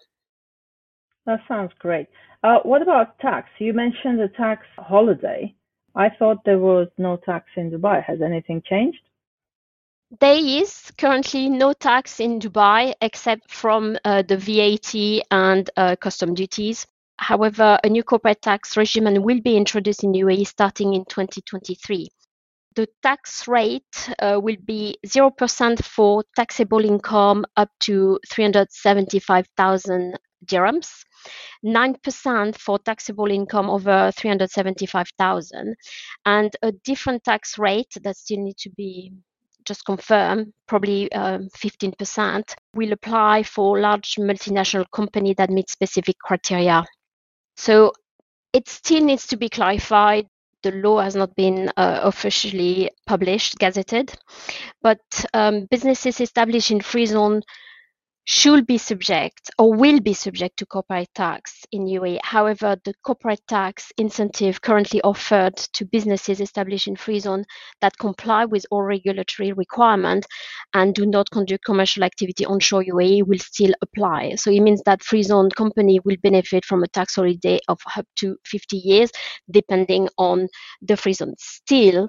That 1.26 1.40
sounds 1.48 1.72
great. 1.78 2.08
Uh, 2.42 2.58
what 2.62 2.82
about 2.82 3.18
tax? 3.18 3.48
You 3.58 3.72
mentioned 3.72 4.20
the 4.20 4.28
tax 4.36 4.66
holiday. 4.76 5.54
I 5.94 6.10
thought 6.10 6.44
there 6.44 6.58
was 6.58 6.88
no 6.98 7.16
tax 7.16 7.46
in 7.56 7.70
Dubai. 7.70 8.02
Has 8.04 8.20
anything 8.20 8.62
changed? 8.68 8.98
There 10.20 10.36
is 10.36 10.92
currently 10.98 11.48
no 11.48 11.72
tax 11.72 12.20
in 12.20 12.38
Dubai 12.38 12.94
except 13.00 13.50
from 13.50 13.96
uh, 14.04 14.22
the 14.22 14.36
VAT 14.36 15.24
and 15.30 15.68
uh, 15.76 15.96
custom 15.96 16.34
duties. 16.34 16.86
However, 17.16 17.78
a 17.82 17.88
new 17.88 18.02
corporate 18.02 18.42
tax 18.42 18.76
regime 18.76 19.22
will 19.22 19.40
be 19.40 19.56
introduced 19.56 20.04
in 20.04 20.12
UAE 20.12 20.46
starting 20.46 20.94
in 20.94 21.04
2023 21.06 22.08
the 22.76 22.88
tax 23.02 23.46
rate 23.46 24.10
uh, 24.20 24.38
will 24.42 24.56
be 24.64 24.96
0% 25.06 25.84
for 25.84 26.24
taxable 26.36 26.84
income 26.84 27.44
up 27.56 27.70
to 27.80 28.18
375,000 28.28 30.18
dirhams, 30.44 30.90
9% 31.64 32.56
for 32.56 32.78
taxable 32.80 33.30
income 33.30 33.70
over 33.70 34.10
375,000, 34.16 35.74
and 36.26 36.56
a 36.62 36.72
different 36.84 37.24
tax 37.24 37.58
rate 37.58 37.92
that 38.02 38.16
still 38.16 38.42
need 38.42 38.56
to 38.58 38.70
be 38.70 39.12
just 39.64 39.84
confirmed, 39.86 40.52
probably 40.66 41.10
um, 41.12 41.48
15%, 41.56 42.54
will 42.74 42.92
apply 42.92 43.42
for 43.42 43.80
large 43.80 44.16
multinational 44.16 44.84
company 44.92 45.32
that 45.34 45.48
meet 45.48 45.70
specific 45.70 46.16
criteria. 46.18 46.84
So 47.56 47.92
it 48.52 48.68
still 48.68 49.02
needs 49.02 49.26
to 49.28 49.36
be 49.36 49.48
clarified 49.48 50.26
the 50.64 50.72
law 50.72 51.00
has 51.00 51.14
not 51.14 51.34
been 51.36 51.70
uh, 51.76 52.00
officially 52.02 52.90
published, 53.06 53.58
gazetted, 53.58 54.12
but 54.82 55.00
um, 55.32 55.66
businesses 55.70 56.20
established 56.20 56.72
in 56.72 56.80
free 56.80 57.06
zone 57.06 57.42
should 58.26 58.66
be 58.66 58.78
subject 58.78 59.50
or 59.58 59.74
will 59.74 60.00
be 60.00 60.14
subject 60.14 60.56
to 60.56 60.66
corporate 60.66 61.08
tax 61.14 61.64
in 61.72 61.84
UAE. 61.84 62.18
However, 62.22 62.76
the 62.84 62.94
corporate 63.04 63.42
tax 63.46 63.92
incentive 63.98 64.62
currently 64.62 65.02
offered 65.02 65.56
to 65.56 65.84
businesses 65.84 66.40
established 66.40 66.88
in 66.88 66.96
free 66.96 67.18
zone 67.18 67.44
that 67.82 67.98
comply 67.98 68.46
with 68.46 68.64
all 68.70 68.82
regulatory 68.82 69.52
requirements 69.52 70.26
and 70.72 70.94
do 70.94 71.04
not 71.04 71.30
conduct 71.30 71.64
commercial 71.66 72.02
activity 72.02 72.46
onshore 72.46 72.84
UAE 72.84 73.26
will 73.26 73.38
still 73.38 73.74
apply. 73.82 74.34
So 74.36 74.50
it 74.50 74.60
means 74.60 74.82
that 74.86 75.02
free 75.02 75.22
zone 75.22 75.50
company 75.50 76.00
will 76.04 76.16
benefit 76.22 76.64
from 76.64 76.82
a 76.82 76.88
tax 76.88 77.16
holiday 77.16 77.58
of 77.68 77.78
up 77.94 78.06
to 78.16 78.36
50 78.46 78.76
years, 78.78 79.10
depending 79.50 80.08
on 80.16 80.48
the 80.80 80.96
free 80.96 81.12
zone. 81.12 81.34
Still, 81.38 82.08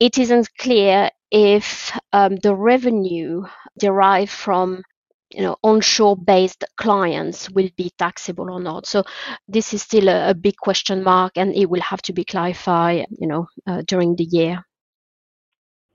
it 0.00 0.18
isn't 0.18 0.48
clear 0.58 1.10
if 1.30 1.96
um, 2.12 2.36
the 2.36 2.54
revenue 2.54 3.44
derived 3.78 4.30
from 4.30 4.82
you 5.30 5.42
know 5.42 5.56
onshore 5.62 6.16
based 6.16 6.64
clients 6.76 7.50
will 7.50 7.70
be 7.76 7.90
taxable 7.98 8.50
or 8.50 8.60
not. 8.60 8.86
So 8.86 9.04
this 9.46 9.74
is 9.74 9.82
still 9.82 10.08
a, 10.08 10.30
a 10.30 10.34
big 10.34 10.56
question 10.56 11.02
mark 11.02 11.32
and 11.36 11.54
it 11.54 11.66
will 11.66 11.82
have 11.82 12.02
to 12.02 12.12
be 12.12 12.24
clarified 12.24 13.06
you 13.10 13.26
know 13.26 13.48
uh, 13.66 13.82
during 13.86 14.16
the 14.16 14.24
year. 14.24 14.64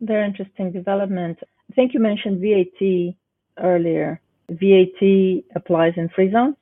Very 0.02 0.26
interesting 0.26 0.72
development. 0.72 1.40
I 1.42 1.74
think 1.74 1.94
you 1.94 2.00
mentioned 2.00 2.42
vat 2.42 3.14
earlier. 3.60 4.22
Vat 4.50 5.44
applies 5.56 5.94
in 5.96 6.10
free 6.10 6.32
zone? 6.32 6.56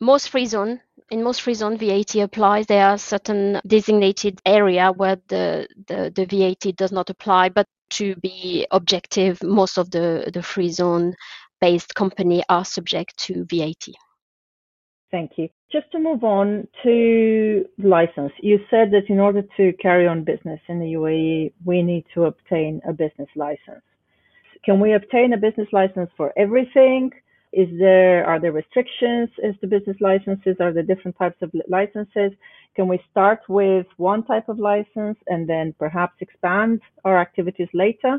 Most 0.00 0.30
free 0.30 0.46
zone 0.46 0.80
in 1.12 1.22
most 1.22 1.42
free 1.42 1.54
zone 1.54 1.76
VAT 1.76 2.16
applies. 2.16 2.66
There 2.66 2.86
are 2.86 2.96
certain 2.96 3.60
designated 3.66 4.40
area 4.46 4.90
where 4.90 5.16
the, 5.28 5.68
the, 5.86 6.10
the 6.14 6.24
VAT 6.24 6.74
does 6.74 6.90
not 6.90 7.10
apply, 7.10 7.50
but 7.50 7.66
to 7.90 8.16
be 8.16 8.66
objective, 8.70 9.42
most 9.42 9.76
of 9.76 9.90
the, 9.90 10.30
the 10.32 10.42
free 10.42 10.70
zone 10.70 11.14
based 11.62 11.94
company 11.94 12.42
are 12.48 12.64
subject 12.64 13.16
to 13.26 13.46
VAT. 13.50 13.84
Thank 15.12 15.32
you. 15.36 15.48
Just 15.70 15.90
to 15.92 15.98
move 15.98 16.24
on 16.24 16.66
to 16.82 17.64
license, 17.78 18.32
you 18.40 18.58
said 18.68 18.90
that 18.90 19.08
in 19.08 19.20
order 19.20 19.42
to 19.58 19.72
carry 19.74 20.06
on 20.06 20.24
business 20.24 20.60
in 20.68 20.80
the 20.80 20.92
UAE, 21.00 21.52
we 21.64 21.82
need 21.82 22.04
to 22.14 22.24
obtain 22.24 22.82
a 22.88 22.92
business 22.92 23.28
license. 23.36 23.84
Can 24.64 24.80
we 24.80 24.94
obtain 24.94 25.32
a 25.32 25.36
business 25.36 25.68
license 25.72 26.10
for 26.16 26.32
everything? 26.36 27.10
Is 27.52 27.68
there 27.78 28.24
are 28.24 28.40
there 28.40 28.52
restrictions 28.52 29.28
as 29.46 29.54
to 29.60 29.66
business 29.66 29.98
licenses? 30.00 30.56
Are 30.60 30.72
there 30.72 30.82
different 30.82 31.18
types 31.18 31.40
of 31.42 31.50
licenses? 31.68 32.32
Can 32.74 32.88
we 32.88 32.98
start 33.10 33.40
with 33.48 33.86
one 33.98 34.22
type 34.24 34.48
of 34.48 34.58
license 34.58 35.18
and 35.26 35.46
then 35.46 35.74
perhaps 35.78 36.16
expand 36.20 36.80
our 37.04 37.18
activities 37.18 37.68
later? 37.74 38.12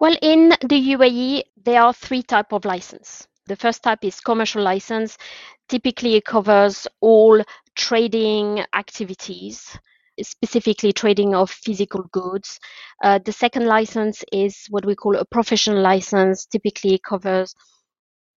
Well, 0.00 0.16
in 0.22 0.48
the 0.48 0.94
UAE, 0.94 1.42
there 1.62 1.82
are 1.82 1.92
three 1.92 2.22
type 2.22 2.52
of 2.52 2.64
license. 2.64 3.28
The 3.48 3.56
first 3.56 3.82
type 3.82 4.02
is 4.02 4.18
commercial 4.18 4.62
license. 4.62 5.18
Typically, 5.68 6.14
it 6.14 6.24
covers 6.24 6.88
all 7.02 7.42
trading 7.76 8.64
activities, 8.74 9.76
specifically 10.22 10.94
trading 10.94 11.34
of 11.34 11.50
physical 11.50 12.04
goods. 12.12 12.58
Uh, 13.04 13.18
the 13.22 13.32
second 13.32 13.66
license 13.66 14.24
is 14.32 14.64
what 14.70 14.86
we 14.86 14.94
call 14.94 15.16
a 15.16 15.24
professional 15.26 15.82
license. 15.82 16.46
Typically, 16.46 16.94
it 16.94 17.02
covers 17.02 17.54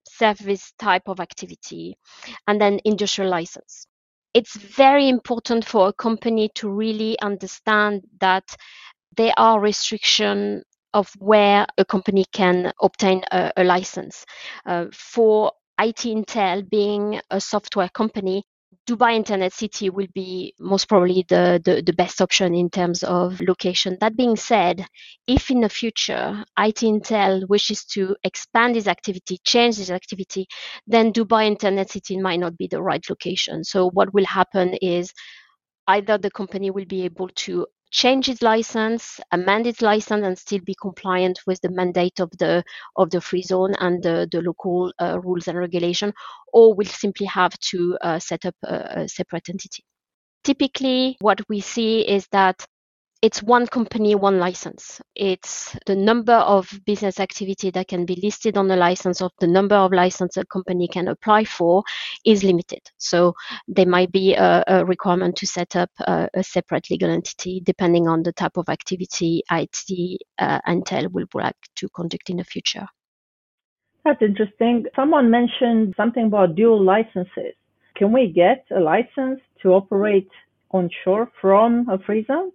service 0.05 0.73
type 0.77 1.03
of 1.07 1.21
activity, 1.21 1.95
and 2.45 2.59
then 2.59 2.81
industrial 2.83 3.31
license. 3.31 3.87
It's 4.33 4.57
very 4.57 5.07
important 5.07 5.63
for 5.63 5.87
a 5.87 5.93
company 5.93 6.49
to 6.55 6.69
really 6.69 7.17
understand 7.21 8.01
that 8.19 8.53
there 9.15 9.33
are 9.37 9.61
restrictions 9.61 10.63
of 10.93 11.11
where 11.19 11.65
a 11.77 11.85
company 11.85 12.25
can 12.31 12.71
obtain 12.81 13.23
a, 13.31 13.51
a 13.57 13.63
license. 13.63 14.25
Uh, 14.65 14.85
for 14.91 15.51
IT 15.79 15.97
Intel 15.97 16.69
being 16.69 17.19
a 17.31 17.41
software 17.41 17.89
company, 17.89 18.43
Dubai 18.87 19.15
Internet 19.15 19.53
City 19.53 19.89
will 19.89 20.07
be 20.13 20.53
most 20.59 20.89
probably 20.89 21.25
the, 21.29 21.61
the, 21.63 21.81
the, 21.81 21.93
best 21.93 22.21
option 22.21 22.53
in 22.53 22.69
terms 22.69 23.01
of 23.03 23.39
location. 23.39 23.97
That 24.01 24.17
being 24.17 24.35
said, 24.35 24.85
if 25.25 25.49
in 25.49 25.61
the 25.61 25.69
future 25.69 26.43
IT 26.57 26.77
Intel 26.77 27.47
wishes 27.47 27.85
to 27.85 28.15
expand 28.23 28.75
its 28.75 28.87
activity, 28.87 29.39
change 29.45 29.79
its 29.79 29.89
activity, 29.89 30.47
then 30.85 31.13
Dubai 31.13 31.45
Internet 31.45 31.91
City 31.91 32.19
might 32.19 32.39
not 32.39 32.57
be 32.57 32.67
the 32.67 32.81
right 32.81 33.03
location. 33.09 33.63
So 33.63 33.89
what 33.91 34.13
will 34.13 34.25
happen 34.25 34.73
is 34.81 35.13
either 35.87 36.17
the 36.17 36.31
company 36.31 36.69
will 36.69 36.85
be 36.85 37.03
able 37.03 37.29
to 37.29 37.67
change 37.93 38.27
its 38.27 38.41
license, 38.41 39.19
amend 39.31 39.67
its 39.67 39.81
license, 39.81 40.25
and 40.25 40.37
still 40.37 40.59
be 40.65 40.75
compliant 40.81 41.39
with 41.47 41.61
the 41.61 41.69
mandate 41.69 42.19
of 42.19 42.29
the 42.39 42.63
of 42.97 43.09
the 43.11 43.21
free 43.21 43.43
zone 43.43 43.75
and 43.79 44.03
the, 44.03 44.27
the 44.31 44.41
local 44.41 44.91
uh, 44.99 45.19
rules 45.21 45.47
and 45.47 45.57
regulation, 45.57 46.11
or 46.51 46.73
will 46.73 46.87
simply 46.87 47.27
have 47.27 47.57
to 47.59 47.97
uh, 48.01 48.19
set 48.19 48.45
up 48.45 48.55
a, 48.63 49.01
a 49.01 49.07
separate 49.07 49.47
entity. 49.47 49.83
Typically, 50.43 51.15
what 51.21 51.39
we 51.47 51.61
see 51.61 52.01
is 52.01 52.27
that 52.31 52.65
it's 53.23 53.41
one 53.41 53.65
company, 53.67 54.15
one 54.15 54.37
license. 54.37 54.99
It's 55.15 55.77
the 55.85 55.95
number 55.95 56.33
of 56.33 56.69
business 56.85 57.21
activity 57.21 57.71
that 57.71 57.87
can 57.87 58.05
be 58.05 58.19
listed 58.21 58.57
on 58.57 58.67
the 58.67 58.75
license 58.75 59.21
of 59.21 59.31
the 59.39 59.47
number 59.47 59.75
of 59.75 59.93
license 59.93 60.35
a 60.35 60.45
company 60.45 60.89
can 60.89 61.07
apply 61.07 61.45
for 61.45 61.83
is 62.25 62.43
limited. 62.43 62.81
So 62.97 63.33
there 63.65 63.85
might 63.85 64.11
be 64.11 64.33
a, 64.33 64.65
a 64.67 64.85
requirement 64.85 65.37
to 65.37 65.47
set 65.47 65.77
up 65.77 65.89
a, 66.01 66.27
a, 66.33 66.43
separate 66.43 66.91
legal 66.91 67.09
entity 67.09 67.61
depending 67.63 68.09
on 68.09 68.23
the 68.23 68.33
type 68.33 68.57
of 68.57 68.67
activity 68.67 69.41
IT 69.49 70.21
uh, 70.39 70.59
Intel 70.67 71.09
will 71.09 71.25
like 71.33 71.55
to 71.77 71.87
conduct 71.95 72.29
in 72.29 72.37
the 72.37 72.43
future. 72.43 72.85
That's 74.03 74.21
interesting. 74.21 74.83
Someone 74.97 75.31
mentioned 75.31 75.93
something 75.95 76.25
about 76.25 76.55
dual 76.55 76.83
licenses. 76.83 77.55
Can 77.95 78.11
we 78.11 78.33
get 78.33 78.65
a 78.75 78.81
license 78.81 79.39
to 79.61 79.69
operate 79.69 80.27
onshore 80.71 81.31
from 81.39 81.87
a 81.87 81.97
free 81.99 82.25
zone? 82.25 82.51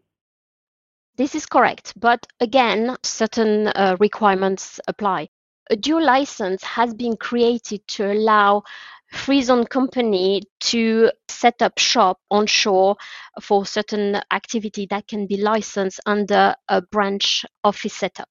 This 1.18 1.34
is 1.34 1.46
correct, 1.46 1.94
but 1.96 2.24
again, 2.38 2.96
certain 3.02 3.66
uh, 3.66 3.96
requirements 3.98 4.78
apply. 4.86 5.28
A 5.68 5.74
dual 5.74 6.04
license 6.04 6.62
has 6.62 6.94
been 6.94 7.16
created 7.16 7.86
to 7.88 8.12
allow 8.12 8.62
free 9.10 9.42
zone 9.42 9.66
company 9.66 10.42
to 10.60 11.10
set 11.28 11.60
up 11.60 11.76
shop 11.76 12.20
onshore 12.30 12.94
for 13.40 13.66
certain 13.66 14.20
activity 14.30 14.86
that 14.90 15.08
can 15.08 15.26
be 15.26 15.38
licensed 15.38 15.98
under 16.06 16.54
a 16.68 16.82
branch 16.82 17.44
office 17.64 17.94
setup. 17.94 18.30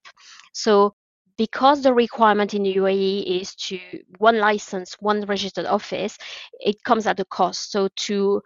So 0.54 0.96
because 1.38 1.82
the 1.84 1.94
requirement 1.94 2.54
in 2.54 2.64
the 2.64 2.76
UAE 2.76 3.42
is 3.42 3.54
to 3.56 3.80
one 4.18 4.40
license, 4.40 4.96
one 5.02 5.26
registered 5.26 5.66
office, 5.66 6.18
it 6.62 6.82
comes 6.86 7.06
at 7.06 7.20
a 7.20 7.26
cost. 7.26 7.70
So 7.70 7.90
to 8.08 8.42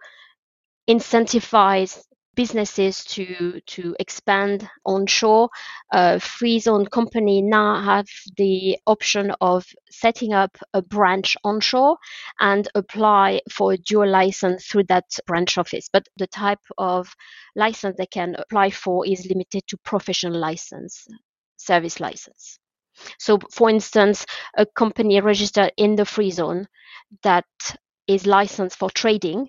incentivize 0.90 2.02
businesses 2.34 3.04
to 3.04 3.60
to 3.66 3.94
expand 3.98 4.68
onshore. 4.84 5.48
Uh, 5.92 6.18
free 6.18 6.58
zone 6.58 6.86
company 6.86 7.42
now 7.42 7.82
have 7.82 8.06
the 8.36 8.78
option 8.86 9.32
of 9.40 9.66
setting 9.90 10.32
up 10.32 10.56
a 10.74 10.82
branch 10.82 11.36
onshore 11.44 11.96
and 12.40 12.68
apply 12.74 13.40
for 13.50 13.72
a 13.72 13.78
dual 13.78 14.08
license 14.08 14.66
through 14.66 14.84
that 14.84 15.04
branch 15.26 15.58
office. 15.58 15.88
But 15.92 16.08
the 16.16 16.26
type 16.26 16.64
of 16.78 17.14
license 17.56 17.96
they 17.96 18.06
can 18.06 18.34
apply 18.38 18.70
for 18.70 19.06
is 19.06 19.26
limited 19.26 19.66
to 19.68 19.76
professional 19.78 20.38
license, 20.38 21.06
service 21.56 22.00
license. 22.00 22.58
So, 23.18 23.38
for 23.50 23.70
instance, 23.70 24.26
a 24.56 24.66
company 24.66 25.20
registered 25.20 25.72
in 25.76 25.96
the 25.96 26.04
free 26.04 26.30
zone 26.30 26.68
that 27.22 27.46
is 28.06 28.26
licensed 28.26 28.76
for 28.76 28.90
trading 28.90 29.48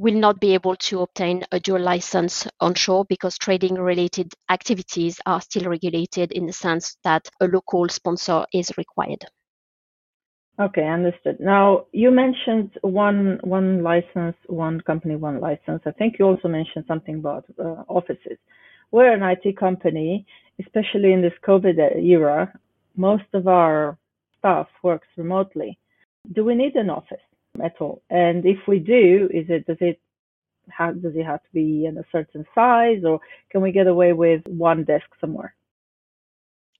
will 0.00 0.14
not 0.14 0.40
be 0.40 0.54
able 0.54 0.74
to 0.76 1.02
obtain 1.02 1.44
a 1.52 1.60
dual 1.60 1.78
license 1.78 2.48
onshore 2.58 3.04
because 3.04 3.36
trading 3.36 3.74
related 3.74 4.32
activities 4.48 5.20
are 5.26 5.42
still 5.42 5.68
regulated 5.68 6.32
in 6.32 6.46
the 6.46 6.52
sense 6.54 6.96
that 7.04 7.28
a 7.42 7.46
local 7.46 7.86
sponsor 7.90 8.46
is 8.54 8.72
required. 8.78 9.22
Okay, 10.58 10.86
understood. 10.88 11.38
Now 11.38 11.84
you 11.92 12.10
mentioned 12.10 12.70
one 12.80 13.40
one 13.44 13.82
license, 13.82 14.36
one 14.46 14.80
company, 14.80 15.16
one 15.16 15.38
license. 15.38 15.82
I 15.84 15.90
think 15.90 16.18
you 16.18 16.24
also 16.24 16.48
mentioned 16.48 16.86
something 16.88 17.16
about 17.16 17.44
uh, 17.58 17.84
offices. 17.86 18.38
We're 18.92 19.12
an 19.12 19.22
IT 19.22 19.58
company, 19.58 20.24
especially 20.58 21.12
in 21.12 21.20
this 21.20 21.38
COVID 21.46 21.76
era. 21.96 22.50
Most 22.96 23.28
of 23.34 23.46
our 23.46 23.98
staff 24.38 24.68
works 24.82 25.08
remotely. 25.18 25.78
Do 26.32 26.42
we 26.44 26.54
need 26.54 26.74
an 26.76 26.88
office? 26.88 27.29
At 27.62 27.80
all? 27.80 28.02
And 28.10 28.44
if 28.46 28.58
we 28.66 28.78
do, 28.78 29.28
is 29.32 29.46
it 29.48 29.66
does 29.66 29.78
it 29.80 30.00
have 30.70 31.02
does 31.02 31.16
it 31.16 31.24
have 31.24 31.42
to 31.42 31.52
be 31.52 31.86
in 31.86 31.98
a 31.98 32.04
certain 32.12 32.44
size, 32.54 33.04
or 33.04 33.20
can 33.50 33.62
we 33.62 33.72
get 33.72 33.86
away 33.86 34.12
with 34.12 34.42
one 34.46 34.84
desk 34.84 35.06
somewhere? 35.20 35.54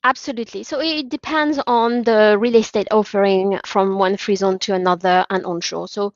Absolutely. 0.04 0.62
So 0.62 0.80
it 0.80 1.08
depends 1.08 1.58
on 1.66 2.04
the 2.04 2.36
real 2.38 2.56
estate 2.56 2.88
offering 2.90 3.58
from 3.66 3.98
one 3.98 4.16
free 4.16 4.36
zone 4.36 4.58
to 4.60 4.74
another 4.74 5.26
and 5.30 5.44
onshore. 5.44 5.88
So 5.88 6.14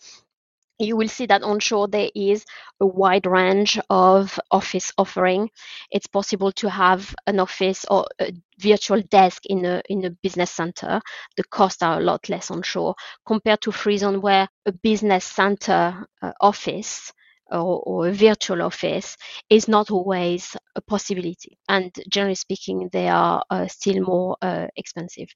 you 0.79 0.97
will 0.97 1.09
see 1.09 1.27
that 1.27 1.43
onshore 1.43 1.89
there 1.89 2.11
is 2.15 2.45
a 2.81 2.87
wide 2.87 3.27
range 3.27 3.79
of 3.91 4.39
office 4.51 4.93
offering. 4.99 5.51
It's 5.91 6.07
possible 6.07 6.53
to 6.53 6.69
have 6.71 7.15
an 7.27 7.41
office 7.41 7.85
or 7.91 8.07
a 8.21 8.33
virtual 8.59 9.03
desk 9.03 9.47
in 9.47 9.65
a 9.65 9.83
in 9.89 10.05
a 10.05 10.11
business 10.11 10.51
center. 10.51 11.01
The 11.37 11.45
costs 11.45 11.83
are 11.83 11.99
a 11.99 12.05
lot 12.05 12.29
less 12.29 12.51
onshore 12.51 12.95
compared 13.27 13.61
to 13.63 13.73
free 13.73 13.99
zone 13.99 14.21
where 14.21 14.49
a 14.67 14.73
business 14.73 15.25
center 15.25 16.07
uh, 16.23 16.33
office 16.41 17.13
or, 17.55 17.83
or, 17.87 18.09
a 18.09 18.13
virtual 18.13 18.63
office 18.63 19.17
is 19.49 19.69
not 19.69 19.91
always 19.91 20.57
a 20.77 20.81
possibility. 20.81 21.59
And 21.69 21.93
generally 22.09 22.35
speaking, 22.35 22.89
they 22.93 23.09
are 23.09 23.43
uh, 23.51 23.67
still 23.67 24.03
more 24.03 24.37
uh, 24.43 24.67
expensive. 24.77 25.29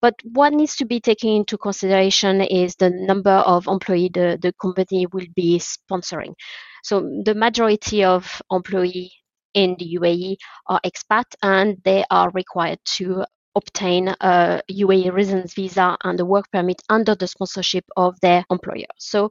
But 0.00 0.14
what 0.24 0.52
needs 0.52 0.76
to 0.76 0.84
be 0.84 1.00
taken 1.00 1.30
into 1.30 1.58
consideration 1.58 2.40
is 2.42 2.76
the 2.76 2.90
number 2.90 3.30
of 3.30 3.66
employees 3.66 4.10
the, 4.14 4.38
the 4.40 4.52
company 4.60 5.06
will 5.06 5.26
be 5.34 5.58
sponsoring. 5.58 6.34
So 6.82 7.00
the 7.24 7.34
majority 7.34 8.04
of 8.04 8.42
employees 8.50 9.12
in 9.54 9.76
the 9.78 9.98
UAE 10.00 10.36
are 10.66 10.80
expat 10.84 11.24
and 11.42 11.76
they 11.84 12.04
are 12.10 12.30
required 12.30 12.78
to 12.96 13.24
obtain 13.54 14.08
a 14.08 14.62
UAE 14.70 15.12
residence 15.12 15.54
visa 15.54 15.96
and 16.04 16.18
a 16.20 16.24
work 16.24 16.50
permit 16.52 16.80
under 16.88 17.14
the 17.14 17.26
sponsorship 17.26 17.84
of 17.96 18.18
their 18.20 18.44
employer. 18.50 18.86
So 18.98 19.30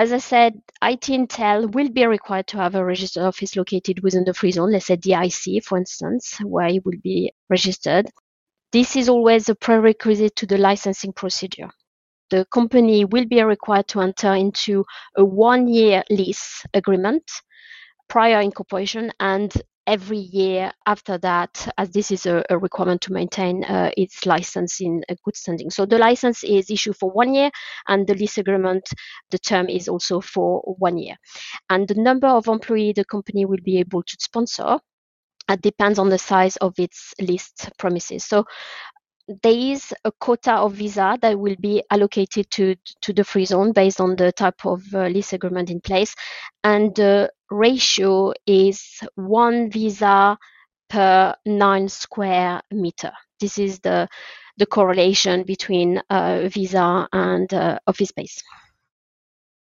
as 0.00 0.14
I 0.14 0.18
said, 0.18 0.54
IT 0.82 1.02
Intel 1.02 1.74
will 1.74 1.90
be 1.90 2.06
required 2.06 2.46
to 2.46 2.56
have 2.56 2.74
a 2.74 2.82
registered 2.82 3.22
office 3.22 3.54
located 3.54 4.02
within 4.02 4.24
the 4.24 4.32
free 4.32 4.50
zone, 4.50 4.72
let's 4.72 4.86
say 4.86 4.96
DIC, 4.96 5.62
for 5.62 5.76
instance, 5.76 6.38
where 6.42 6.68
it 6.68 6.86
will 6.86 6.98
be 7.02 7.30
registered. 7.50 8.08
This 8.72 8.96
is 8.96 9.10
always 9.10 9.50
a 9.50 9.54
prerequisite 9.54 10.34
to 10.36 10.46
the 10.46 10.56
licensing 10.56 11.12
procedure. 11.12 11.68
The 12.30 12.46
company 12.46 13.04
will 13.04 13.26
be 13.26 13.42
required 13.42 13.88
to 13.88 14.00
enter 14.00 14.32
into 14.32 14.86
a 15.18 15.24
one 15.24 15.68
year 15.68 16.02
lease 16.08 16.64
agreement 16.72 17.30
prior 18.08 18.40
incorporation 18.40 19.12
and 19.20 19.52
every 19.90 20.18
year 20.18 20.70
after 20.86 21.18
that, 21.18 21.66
as 21.76 21.90
this 21.90 22.12
is 22.12 22.24
a, 22.24 22.44
a 22.48 22.56
requirement 22.56 23.00
to 23.02 23.12
maintain 23.12 23.64
uh, 23.64 23.90
its 23.96 24.24
license 24.24 24.80
in 24.80 25.02
good 25.24 25.36
standing. 25.36 25.68
So 25.68 25.84
the 25.84 25.98
license 25.98 26.44
is 26.44 26.70
issued 26.70 26.96
for 26.96 27.10
one 27.10 27.34
year, 27.34 27.50
and 27.88 28.06
the 28.06 28.14
lease 28.14 28.38
agreement, 28.38 28.88
the 29.30 29.38
term 29.38 29.68
is 29.68 29.88
also 29.88 30.20
for 30.20 30.60
one 30.78 30.96
year. 30.96 31.16
And 31.68 31.88
the 31.88 32.00
number 32.00 32.28
of 32.28 32.46
employees 32.46 32.94
the 32.94 33.04
company 33.04 33.44
will 33.44 33.64
be 33.64 33.80
able 33.80 34.04
to 34.04 34.16
sponsor 34.20 34.78
uh, 35.48 35.56
depends 35.56 35.98
on 35.98 36.08
the 36.08 36.18
size 36.18 36.56
of 36.58 36.78
its 36.78 37.12
leased 37.20 37.70
premises. 37.76 38.24
So 38.24 38.44
there 39.42 39.52
is 39.52 39.94
a 40.04 40.12
quota 40.12 40.54
of 40.54 40.74
visa 40.74 41.18
that 41.22 41.38
will 41.38 41.56
be 41.60 41.82
allocated 41.90 42.50
to, 42.50 42.74
to 43.02 43.12
the 43.12 43.24
free 43.24 43.44
zone 43.44 43.72
based 43.72 44.00
on 44.00 44.16
the 44.16 44.32
type 44.32 44.66
of 44.66 44.82
uh, 44.94 45.06
lease 45.06 45.32
agreement 45.32 45.70
in 45.70 45.80
place. 45.80 46.14
And 46.64 46.94
the 46.94 47.30
ratio 47.50 48.32
is 48.46 49.00
one 49.14 49.70
visa 49.70 50.36
per 50.88 51.34
nine 51.46 51.88
square 51.88 52.60
meter. 52.70 53.12
This 53.38 53.58
is 53.58 53.78
the 53.80 54.08
the 54.56 54.66
correlation 54.66 55.42
between 55.44 56.02
uh, 56.10 56.48
visa 56.48 57.08
and 57.12 57.52
uh, 57.54 57.78
office 57.86 58.10
space. 58.10 58.42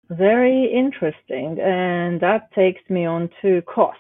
Very 0.09 0.73
interesting. 0.73 1.61
And 1.61 2.19
that 2.21 2.51
takes 2.55 2.81
me 2.89 3.05
on 3.05 3.29
to 3.43 3.63
cost. 3.63 3.99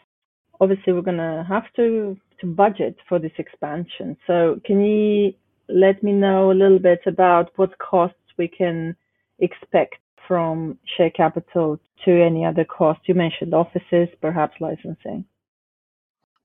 Obviously, 0.58 0.92
we're 0.92 1.02
going 1.02 1.18
to 1.18 1.44
have 1.46 1.64
to, 1.76 2.16
to 2.40 2.46
budget 2.46 2.96
for 3.08 3.18
this 3.18 3.32
expansion. 3.38 4.16
So, 4.26 4.60
can 4.64 4.80
you 4.82 5.32
let 5.68 6.02
me 6.02 6.12
know 6.12 6.50
a 6.50 6.54
little 6.54 6.78
bit 6.78 7.00
about 7.06 7.50
what 7.56 7.78
costs 7.78 8.16
we 8.36 8.48
can 8.48 8.96
expect 9.38 9.96
from 10.26 10.78
share 10.96 11.10
capital 11.10 11.78
to 12.04 12.10
any 12.22 12.44
other 12.44 12.64
costs? 12.64 13.04
You 13.06 13.14
mentioned 13.14 13.54
offices, 13.54 14.08
perhaps 14.20 14.60
licensing. 14.60 15.24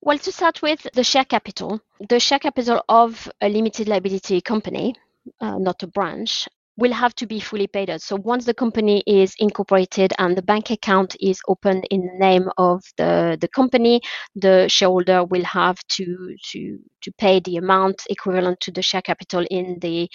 Well, 0.01 0.19
to 0.19 0.31
start 0.31 0.62
with, 0.62 0.88
the 0.93 1.03
share 1.03 1.25
capital. 1.25 1.81
The 2.10 2.19
share 2.19 2.39
capital 2.39 2.84
of 2.88 3.29
a 3.41 3.49
limited 3.49 3.88
liability 3.88 4.39
company, 4.41 4.95
uh, 5.41 5.58
not 5.58 5.81
a 5.81 5.88
branch, 5.88 6.47
will 6.77 6.91
have 6.91 7.15
to 7.15 7.25
be 7.25 7.39
fully 7.39 7.67
paid 7.67 7.89
out. 7.89 8.01
So 8.01 8.15
once 8.17 8.45
the 8.45 8.53
company 8.53 9.03
is 9.07 9.35
incorporated 9.39 10.13
and 10.19 10.38
the 10.38 10.41
bank 10.41 10.71
account 10.71 11.15
is 11.19 11.39
opened 11.47 11.85
in 11.89 12.01
the 12.01 12.19
name 12.19 12.49
of 12.57 12.83
the, 12.97 13.38
the 13.39 13.47
company, 13.47 14.01
the 14.35 14.67
shareholder 14.67 15.23
will 15.23 15.43
have 15.43 15.77
to, 15.89 16.35
to, 16.51 16.79
to 17.01 17.11
pay 17.17 17.39
the 17.39 17.57
amount 17.57 18.03
equivalent 18.09 18.59
to 18.61 18.71
the 18.71 18.81
share 18.81 19.01
capital 19.01 19.45
in 19.49 19.77
the 19.79 20.09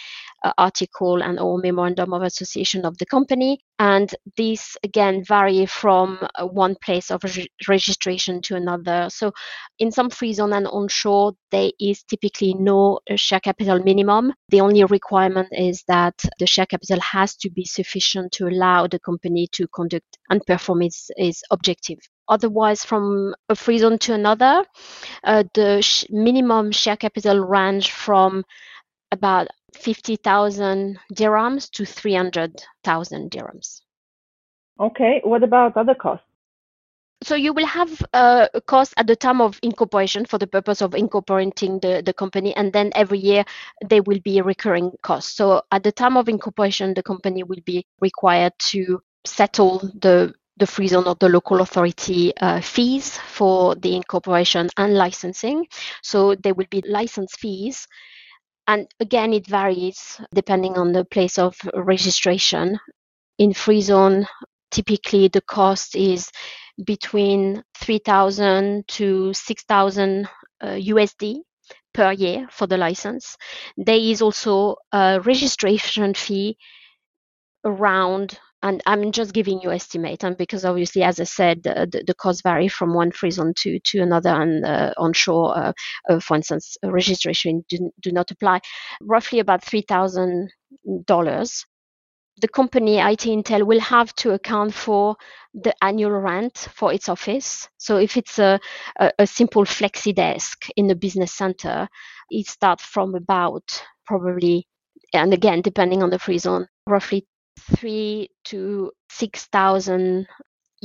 uh, 0.44 0.52
article 0.58 1.22
and 1.22 1.38
or 1.38 1.58
memorandum 1.58 2.12
of 2.12 2.22
association 2.22 2.84
of 2.84 2.96
the 2.98 3.06
company. 3.06 3.60
And 3.80 4.14
these 4.36 4.76
again 4.84 5.24
vary 5.24 5.64
from 5.64 6.18
uh, 6.34 6.46
one 6.46 6.76
place 6.84 7.10
of 7.10 7.24
re- 7.24 7.48
registration 7.66 8.42
to 8.42 8.54
another. 8.54 9.08
So 9.08 9.32
in 9.78 9.90
some 9.90 10.10
free 10.10 10.34
zone 10.34 10.52
and 10.52 10.66
onshore, 10.66 11.32
there 11.50 11.70
is 11.80 12.02
typically 12.02 12.52
no 12.52 13.00
uh, 13.10 13.16
share 13.16 13.40
capital 13.40 13.82
minimum. 13.82 14.34
The 14.50 14.60
only 14.60 14.84
requirement 14.84 15.48
is 15.52 15.82
that 15.88 16.14
the 16.38 16.46
share 16.46 16.66
capital 16.66 17.00
has 17.00 17.36
to 17.36 17.48
be 17.48 17.64
sufficient 17.64 18.32
to 18.32 18.48
allow 18.48 18.86
the 18.86 18.98
company 18.98 19.48
to 19.52 19.66
conduct 19.68 20.18
and 20.28 20.44
perform 20.46 20.82
its, 20.82 21.10
its 21.16 21.42
objective. 21.50 21.98
Otherwise, 22.28 22.84
from 22.84 23.34
a 23.48 23.56
free 23.56 23.78
zone 23.78 23.98
to 24.00 24.12
another, 24.12 24.62
uh, 25.24 25.42
the 25.54 25.80
sh- 25.80 26.04
minimum 26.10 26.70
share 26.70 26.98
capital 26.98 27.40
range 27.40 27.90
from 27.92 28.44
about 29.12 29.48
50,000 29.74 30.98
dirhams 31.14 31.70
to 31.72 31.84
300,000 31.84 33.30
dirhams. 33.30 33.82
Okay, 34.78 35.20
what 35.24 35.42
about 35.42 35.76
other 35.76 35.94
costs? 35.94 36.24
So 37.22 37.34
you 37.34 37.52
will 37.52 37.66
have 37.66 38.02
uh, 38.14 38.48
a 38.54 38.62
cost 38.62 38.94
at 38.96 39.06
the 39.06 39.14
time 39.14 39.42
of 39.42 39.60
incorporation 39.62 40.24
for 40.24 40.38
the 40.38 40.46
purpose 40.46 40.80
of 40.80 40.94
incorporating 40.94 41.78
the, 41.80 42.02
the 42.02 42.14
company, 42.14 42.56
and 42.56 42.72
then 42.72 42.92
every 42.94 43.18
year 43.18 43.44
there 43.86 44.02
will 44.02 44.20
be 44.20 44.38
a 44.38 44.42
recurring 44.42 44.92
cost. 45.02 45.36
So 45.36 45.62
at 45.70 45.82
the 45.82 45.92
time 45.92 46.16
of 46.16 46.30
incorporation, 46.30 46.94
the 46.94 47.02
company 47.02 47.42
will 47.42 47.60
be 47.66 47.86
required 48.00 48.54
to 48.70 49.02
settle 49.26 49.80
the 50.00 50.32
the 50.56 50.66
free 50.66 50.88
zone 50.88 51.06
or 51.06 51.16
the 51.16 51.28
local 51.28 51.62
authority 51.62 52.36
uh, 52.36 52.60
fees 52.60 53.16
for 53.16 53.74
the 53.76 53.96
incorporation 53.96 54.68
and 54.76 54.94
licensing. 54.94 55.66
So 56.02 56.34
there 56.34 56.54
will 56.54 56.66
be 56.70 56.82
license 56.86 57.34
fees. 57.34 57.88
And 58.70 58.86
again, 59.00 59.32
it 59.32 59.48
varies 59.48 60.20
depending 60.32 60.78
on 60.78 60.92
the 60.92 61.04
place 61.04 61.38
of 61.38 61.56
registration. 61.74 62.78
In 63.36 63.52
free 63.52 63.80
zone, 63.80 64.28
typically 64.70 65.26
the 65.26 65.40
cost 65.40 65.96
is 65.96 66.30
between 66.86 67.64
3,000 67.74 68.86
to 68.86 69.34
6,000 69.34 70.28
uh, 70.60 70.66
USD 70.66 71.40
per 71.92 72.12
year 72.12 72.46
for 72.52 72.68
the 72.68 72.76
license. 72.76 73.36
There 73.76 73.98
is 73.98 74.22
also 74.22 74.76
a 74.92 75.20
registration 75.20 76.14
fee 76.14 76.56
around 77.64 78.38
and 78.62 78.82
I'm 78.86 79.12
just 79.12 79.32
giving 79.32 79.60
you 79.62 79.70
estimate, 79.70 80.24
and 80.24 80.36
because 80.36 80.64
obviously, 80.64 81.02
as 81.02 81.20
I 81.20 81.24
said, 81.24 81.62
the, 81.62 82.02
the 82.06 82.14
costs 82.14 82.42
vary 82.42 82.68
from 82.68 82.94
one 82.94 83.10
free 83.10 83.30
zone 83.30 83.54
to, 83.58 83.78
to 83.78 84.00
another, 84.00 84.30
and 84.30 84.64
uh, 84.64 84.92
onshore, 84.98 85.56
uh, 85.56 85.72
uh, 86.08 86.20
for 86.20 86.36
instance, 86.36 86.76
registration 86.84 87.64
do, 87.68 87.90
do 88.00 88.12
not 88.12 88.30
apply. 88.30 88.60
Roughly 89.02 89.38
about 89.38 89.64
three 89.64 89.82
thousand 89.82 90.50
dollars 91.06 91.64
the 92.40 92.48
company 92.48 92.98
IT 92.98 93.20
Intel 93.20 93.66
will 93.66 93.80
have 93.80 94.14
to 94.16 94.32
account 94.32 94.72
for 94.72 95.16
the 95.54 95.74
annual 95.82 96.12
rent 96.12 96.68
for 96.74 96.92
its 96.92 97.08
office. 97.08 97.68
So 97.76 97.96
if 97.96 98.16
it's 98.16 98.38
a, 98.38 98.58
a, 98.98 99.12
a 99.18 99.26
simple 99.26 99.64
flexi 99.64 100.14
desk 100.14 100.66
in 100.76 100.86
the 100.86 100.94
business 100.94 101.32
center, 101.32 101.88
it 102.30 102.46
starts 102.46 102.84
from 102.84 103.14
about 103.14 103.82
probably, 104.06 104.66
and 105.12 105.32
again, 105.34 105.60
depending 105.60 106.02
on 106.02 106.10
the 106.10 106.18
free 106.18 106.38
zone, 106.38 106.66
roughly 106.86 107.26
three 107.76 108.30
to 108.44 108.92
six 109.10 109.46
thousand 109.46 110.26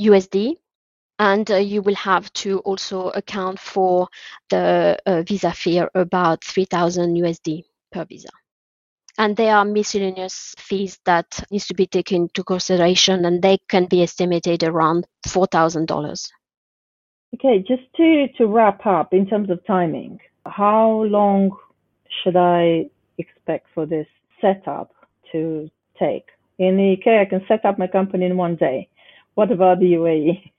USD. 0.00 0.56
And 1.18 1.50
uh, 1.50 1.56
you 1.56 1.80
will 1.80 1.94
have 1.94 2.30
to 2.34 2.58
also 2.58 3.08
account 3.08 3.58
for 3.58 4.08
the 4.50 4.98
uh, 5.06 5.22
visa 5.22 5.50
fee, 5.50 5.82
about 5.94 6.44
3,000 6.44 7.16
USD 7.16 7.62
per 7.90 8.04
visa 8.04 8.28
and 9.18 9.36
there 9.36 9.54
are 9.56 9.64
miscellaneous 9.64 10.54
fees 10.58 10.98
that 11.04 11.42
needs 11.50 11.66
to 11.66 11.74
be 11.74 11.86
taken 11.86 12.22
into 12.22 12.44
consideration 12.44 13.24
and 13.24 13.42
they 13.42 13.58
can 13.68 13.86
be 13.86 14.02
estimated 14.02 14.62
around 14.62 15.06
$4000 15.26 16.30
okay 17.34 17.58
just 17.58 17.82
to 17.96 18.28
to 18.36 18.46
wrap 18.46 18.86
up 18.86 19.12
in 19.12 19.26
terms 19.26 19.50
of 19.50 19.64
timing 19.66 20.18
how 20.44 21.02
long 21.04 21.50
should 22.22 22.36
i 22.36 22.84
expect 23.18 23.66
for 23.74 23.86
this 23.86 24.06
setup 24.40 24.92
to 25.32 25.70
take 25.98 26.26
in 26.58 26.76
the 26.76 26.92
uk 26.94 27.06
i 27.06 27.24
can 27.24 27.44
set 27.48 27.64
up 27.64 27.78
my 27.78 27.86
company 27.86 28.26
in 28.26 28.36
one 28.36 28.56
day 28.56 28.88
what 29.34 29.50
about 29.50 29.78
the 29.80 29.92
uae 29.92 30.52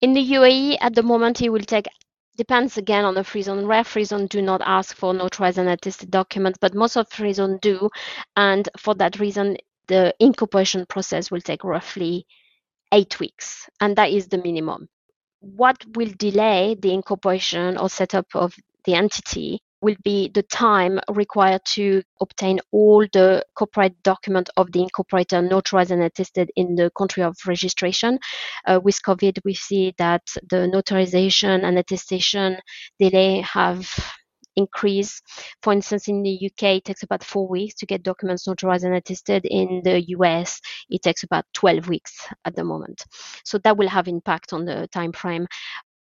in 0.00 0.14
the 0.14 0.32
uae 0.32 0.76
at 0.80 0.94
the 0.94 1.02
moment 1.02 1.42
it 1.42 1.50
will 1.50 1.60
take 1.60 1.86
depends 2.38 2.78
again 2.78 3.04
on 3.04 3.14
the 3.14 3.24
free 3.24 3.42
zone. 3.42 3.66
Rare 3.66 3.84
free 3.84 4.04
zone 4.04 4.26
do 4.28 4.40
not 4.40 4.62
ask 4.64 4.96
for 4.96 5.12
notarized 5.12 5.58
and 5.58 5.68
attested 5.68 6.10
documents, 6.10 6.58
but 6.60 6.74
most 6.74 6.96
of 6.96 7.08
free 7.10 7.32
zone 7.34 7.58
do. 7.60 7.90
And 8.36 8.66
for 8.78 8.94
that 8.94 9.18
reason, 9.18 9.58
the 9.88 10.14
incorporation 10.20 10.86
process 10.86 11.30
will 11.30 11.40
take 11.40 11.64
roughly 11.64 12.26
eight 12.92 13.20
weeks, 13.20 13.68
and 13.80 13.96
that 13.96 14.10
is 14.10 14.28
the 14.28 14.38
minimum. 14.38 14.88
What 15.40 15.84
will 15.94 16.12
delay 16.16 16.76
the 16.80 16.94
incorporation 16.94 17.76
or 17.76 17.90
setup 17.90 18.26
of 18.34 18.54
the 18.84 18.94
entity 18.94 19.60
will 19.80 19.96
be 20.02 20.28
the 20.28 20.42
time 20.42 20.98
required 21.08 21.64
to 21.64 22.02
obtain 22.20 22.60
all 22.72 23.06
the 23.12 23.44
corporate 23.54 24.02
document 24.02 24.50
of 24.56 24.70
the 24.72 24.80
incorporator 24.80 25.46
notarized 25.46 25.90
and 25.90 26.02
attested 26.02 26.50
in 26.56 26.74
the 26.74 26.90
country 26.96 27.22
of 27.22 27.36
registration. 27.46 28.18
Uh, 28.66 28.80
with 28.82 29.00
COVID, 29.02 29.38
we 29.44 29.54
see 29.54 29.94
that 29.98 30.22
the 30.50 30.68
notarization 30.74 31.64
and 31.64 31.78
attestation 31.78 32.58
delay 32.98 33.40
have 33.40 33.88
increased. 34.58 35.22
For 35.62 35.72
instance, 35.72 36.08
in 36.08 36.22
the 36.22 36.50
UK, 36.50 36.62
it 36.76 36.84
takes 36.84 37.04
about 37.04 37.24
four 37.24 37.48
weeks 37.48 37.74
to 37.76 37.86
get 37.86 38.02
documents 38.02 38.46
notarized 38.46 38.84
and 38.84 38.94
attested. 38.94 39.44
In 39.46 39.80
the 39.84 40.02
US, 40.08 40.60
it 40.90 41.02
takes 41.02 41.22
about 41.22 41.44
12 41.54 41.88
weeks 41.88 42.26
at 42.44 42.54
the 42.56 42.64
moment. 42.64 43.04
So 43.44 43.58
that 43.58 43.76
will 43.76 43.88
have 43.88 44.08
impact 44.08 44.52
on 44.52 44.64
the 44.64 44.88
time 44.88 45.12
frame. 45.12 45.46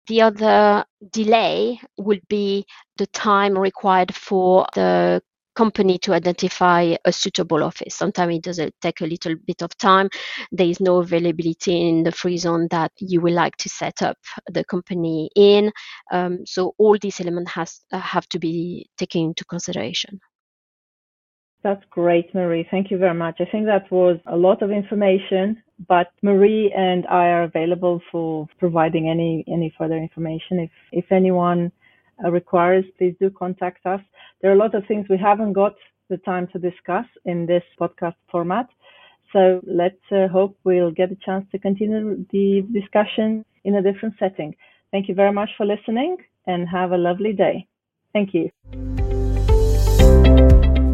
The 0.07 0.21
other 0.21 0.85
delay 1.11 1.79
would 1.97 2.21
be 2.27 2.65
the 2.97 3.07
time 3.07 3.57
required 3.57 4.13
for 4.13 4.67
the 4.75 5.21
company 5.55 5.97
to 5.99 6.13
identify 6.13 6.95
a 7.05 7.11
suitable 7.11 7.63
office. 7.63 7.95
Sometimes 7.95 8.35
it 8.35 8.43
does 8.43 8.59
take 8.81 9.01
a 9.01 9.05
little 9.05 9.35
bit 9.47 9.63
of 9.63 9.75
time. 9.77 10.09
There 10.51 10.67
is 10.67 10.79
no 10.79 10.97
availability 10.97 11.89
in 11.89 12.03
the 12.03 12.11
free 12.11 12.37
zone 12.37 12.67
that 12.71 12.91
you 12.99 13.21
would 13.21 13.33
like 13.33 13.55
to 13.57 13.69
set 13.69 14.01
up 14.01 14.17
the 14.51 14.63
company 14.65 15.29
in. 15.35 15.71
Um, 16.11 16.45
so 16.45 16.75
all 16.77 16.97
these 17.01 17.21
elements 17.21 17.51
has 17.51 17.81
have 17.91 18.27
to 18.29 18.39
be 18.39 18.87
taken 18.97 19.21
into 19.21 19.45
consideration. 19.45 20.19
That's 21.63 21.83
great, 21.89 22.35
Marie. 22.35 22.67
Thank 22.69 22.91
you 22.91 22.97
very 22.99 23.15
much. 23.15 23.37
I 23.39 23.45
think 23.45 23.65
that 23.65 23.89
was 23.91 24.19
a 24.27 24.37
lot 24.37 24.61
of 24.61 24.69
information, 24.69 25.63
but 25.87 26.11
Marie 26.21 26.71
and 26.75 27.05
I 27.07 27.27
are 27.27 27.43
available 27.43 28.01
for 28.11 28.47
providing 28.59 29.09
any 29.09 29.43
any 29.47 29.73
further 29.77 29.97
information. 29.97 30.59
If 30.59 30.71
if 30.91 31.11
anyone 31.11 31.71
uh, 32.23 32.31
requires, 32.31 32.85
please 32.97 33.15
do 33.19 33.29
contact 33.29 33.85
us. 33.85 34.01
There 34.41 34.51
are 34.51 34.55
a 34.55 34.57
lot 34.57 34.75
of 34.75 34.85
things 34.87 35.07
we 35.09 35.17
haven't 35.17 35.53
got 35.53 35.75
the 36.09 36.17
time 36.17 36.47
to 36.53 36.59
discuss 36.59 37.05
in 37.25 37.45
this 37.45 37.63
podcast 37.79 38.15
format. 38.31 38.67
So 39.33 39.61
let's 39.65 40.05
uh, 40.11 40.27
hope 40.27 40.57
we'll 40.63 40.91
get 40.91 41.11
a 41.11 41.17
chance 41.25 41.45
to 41.51 41.59
continue 41.59 42.25
the 42.31 42.65
discussion 42.71 43.43
in 43.63 43.75
a 43.75 43.81
different 43.81 44.15
setting. 44.19 44.55
Thank 44.91 45.09
you 45.09 45.15
very 45.15 45.33
much 45.33 45.49
for 45.57 45.65
listening 45.65 46.17
and 46.47 46.69
have 46.69 46.91
a 46.91 46.97
lovely 46.97 47.33
day. 47.33 47.67
Thank 48.13 48.33
you. 48.33 48.49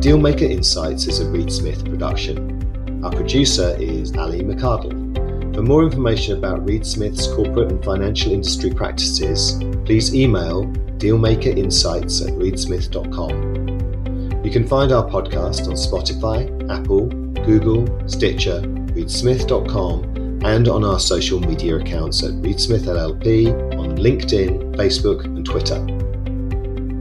Dealmaker 0.01 0.49
Insights 0.49 1.05
is 1.05 1.19
a 1.19 1.29
Reed 1.29 1.51
Smith 1.51 1.85
production. 1.85 2.80
Our 3.03 3.11
producer 3.11 3.75
is 3.79 4.15
Ali 4.15 4.41
McCardle. 4.41 5.55
For 5.55 5.63
more 5.63 5.83
information 5.83 6.37
about 6.37 6.63
Reed 6.67 6.85
Smith's 6.85 7.25
corporate 7.27 7.71
and 7.71 7.83
financial 7.83 8.31
industry 8.31 8.69
practices, 8.69 9.59
please 9.85 10.13
email 10.13 10.65
dealmakerinsights 10.97 12.27
at 12.27 12.33
reedsmith.com. 12.35 14.43
You 14.45 14.51
can 14.51 14.67
find 14.67 14.91
our 14.91 15.09
podcast 15.09 15.67
on 15.67 15.73
Spotify, 15.73 16.47
Apple, 16.69 17.07
Google, 17.43 17.87
Stitcher, 18.07 18.61
reedsmith.com, 18.61 20.03
and 20.43 20.67
on 20.67 20.83
our 20.83 20.99
social 20.99 21.39
media 21.39 21.77
accounts 21.77 22.21
at 22.23 22.33
Reedsmith 22.33 22.85
LLP 22.85 23.51
on 23.79 23.97
LinkedIn, 23.97 24.75
Facebook, 24.75 25.25
and 25.25 25.43
Twitter. 25.43 25.83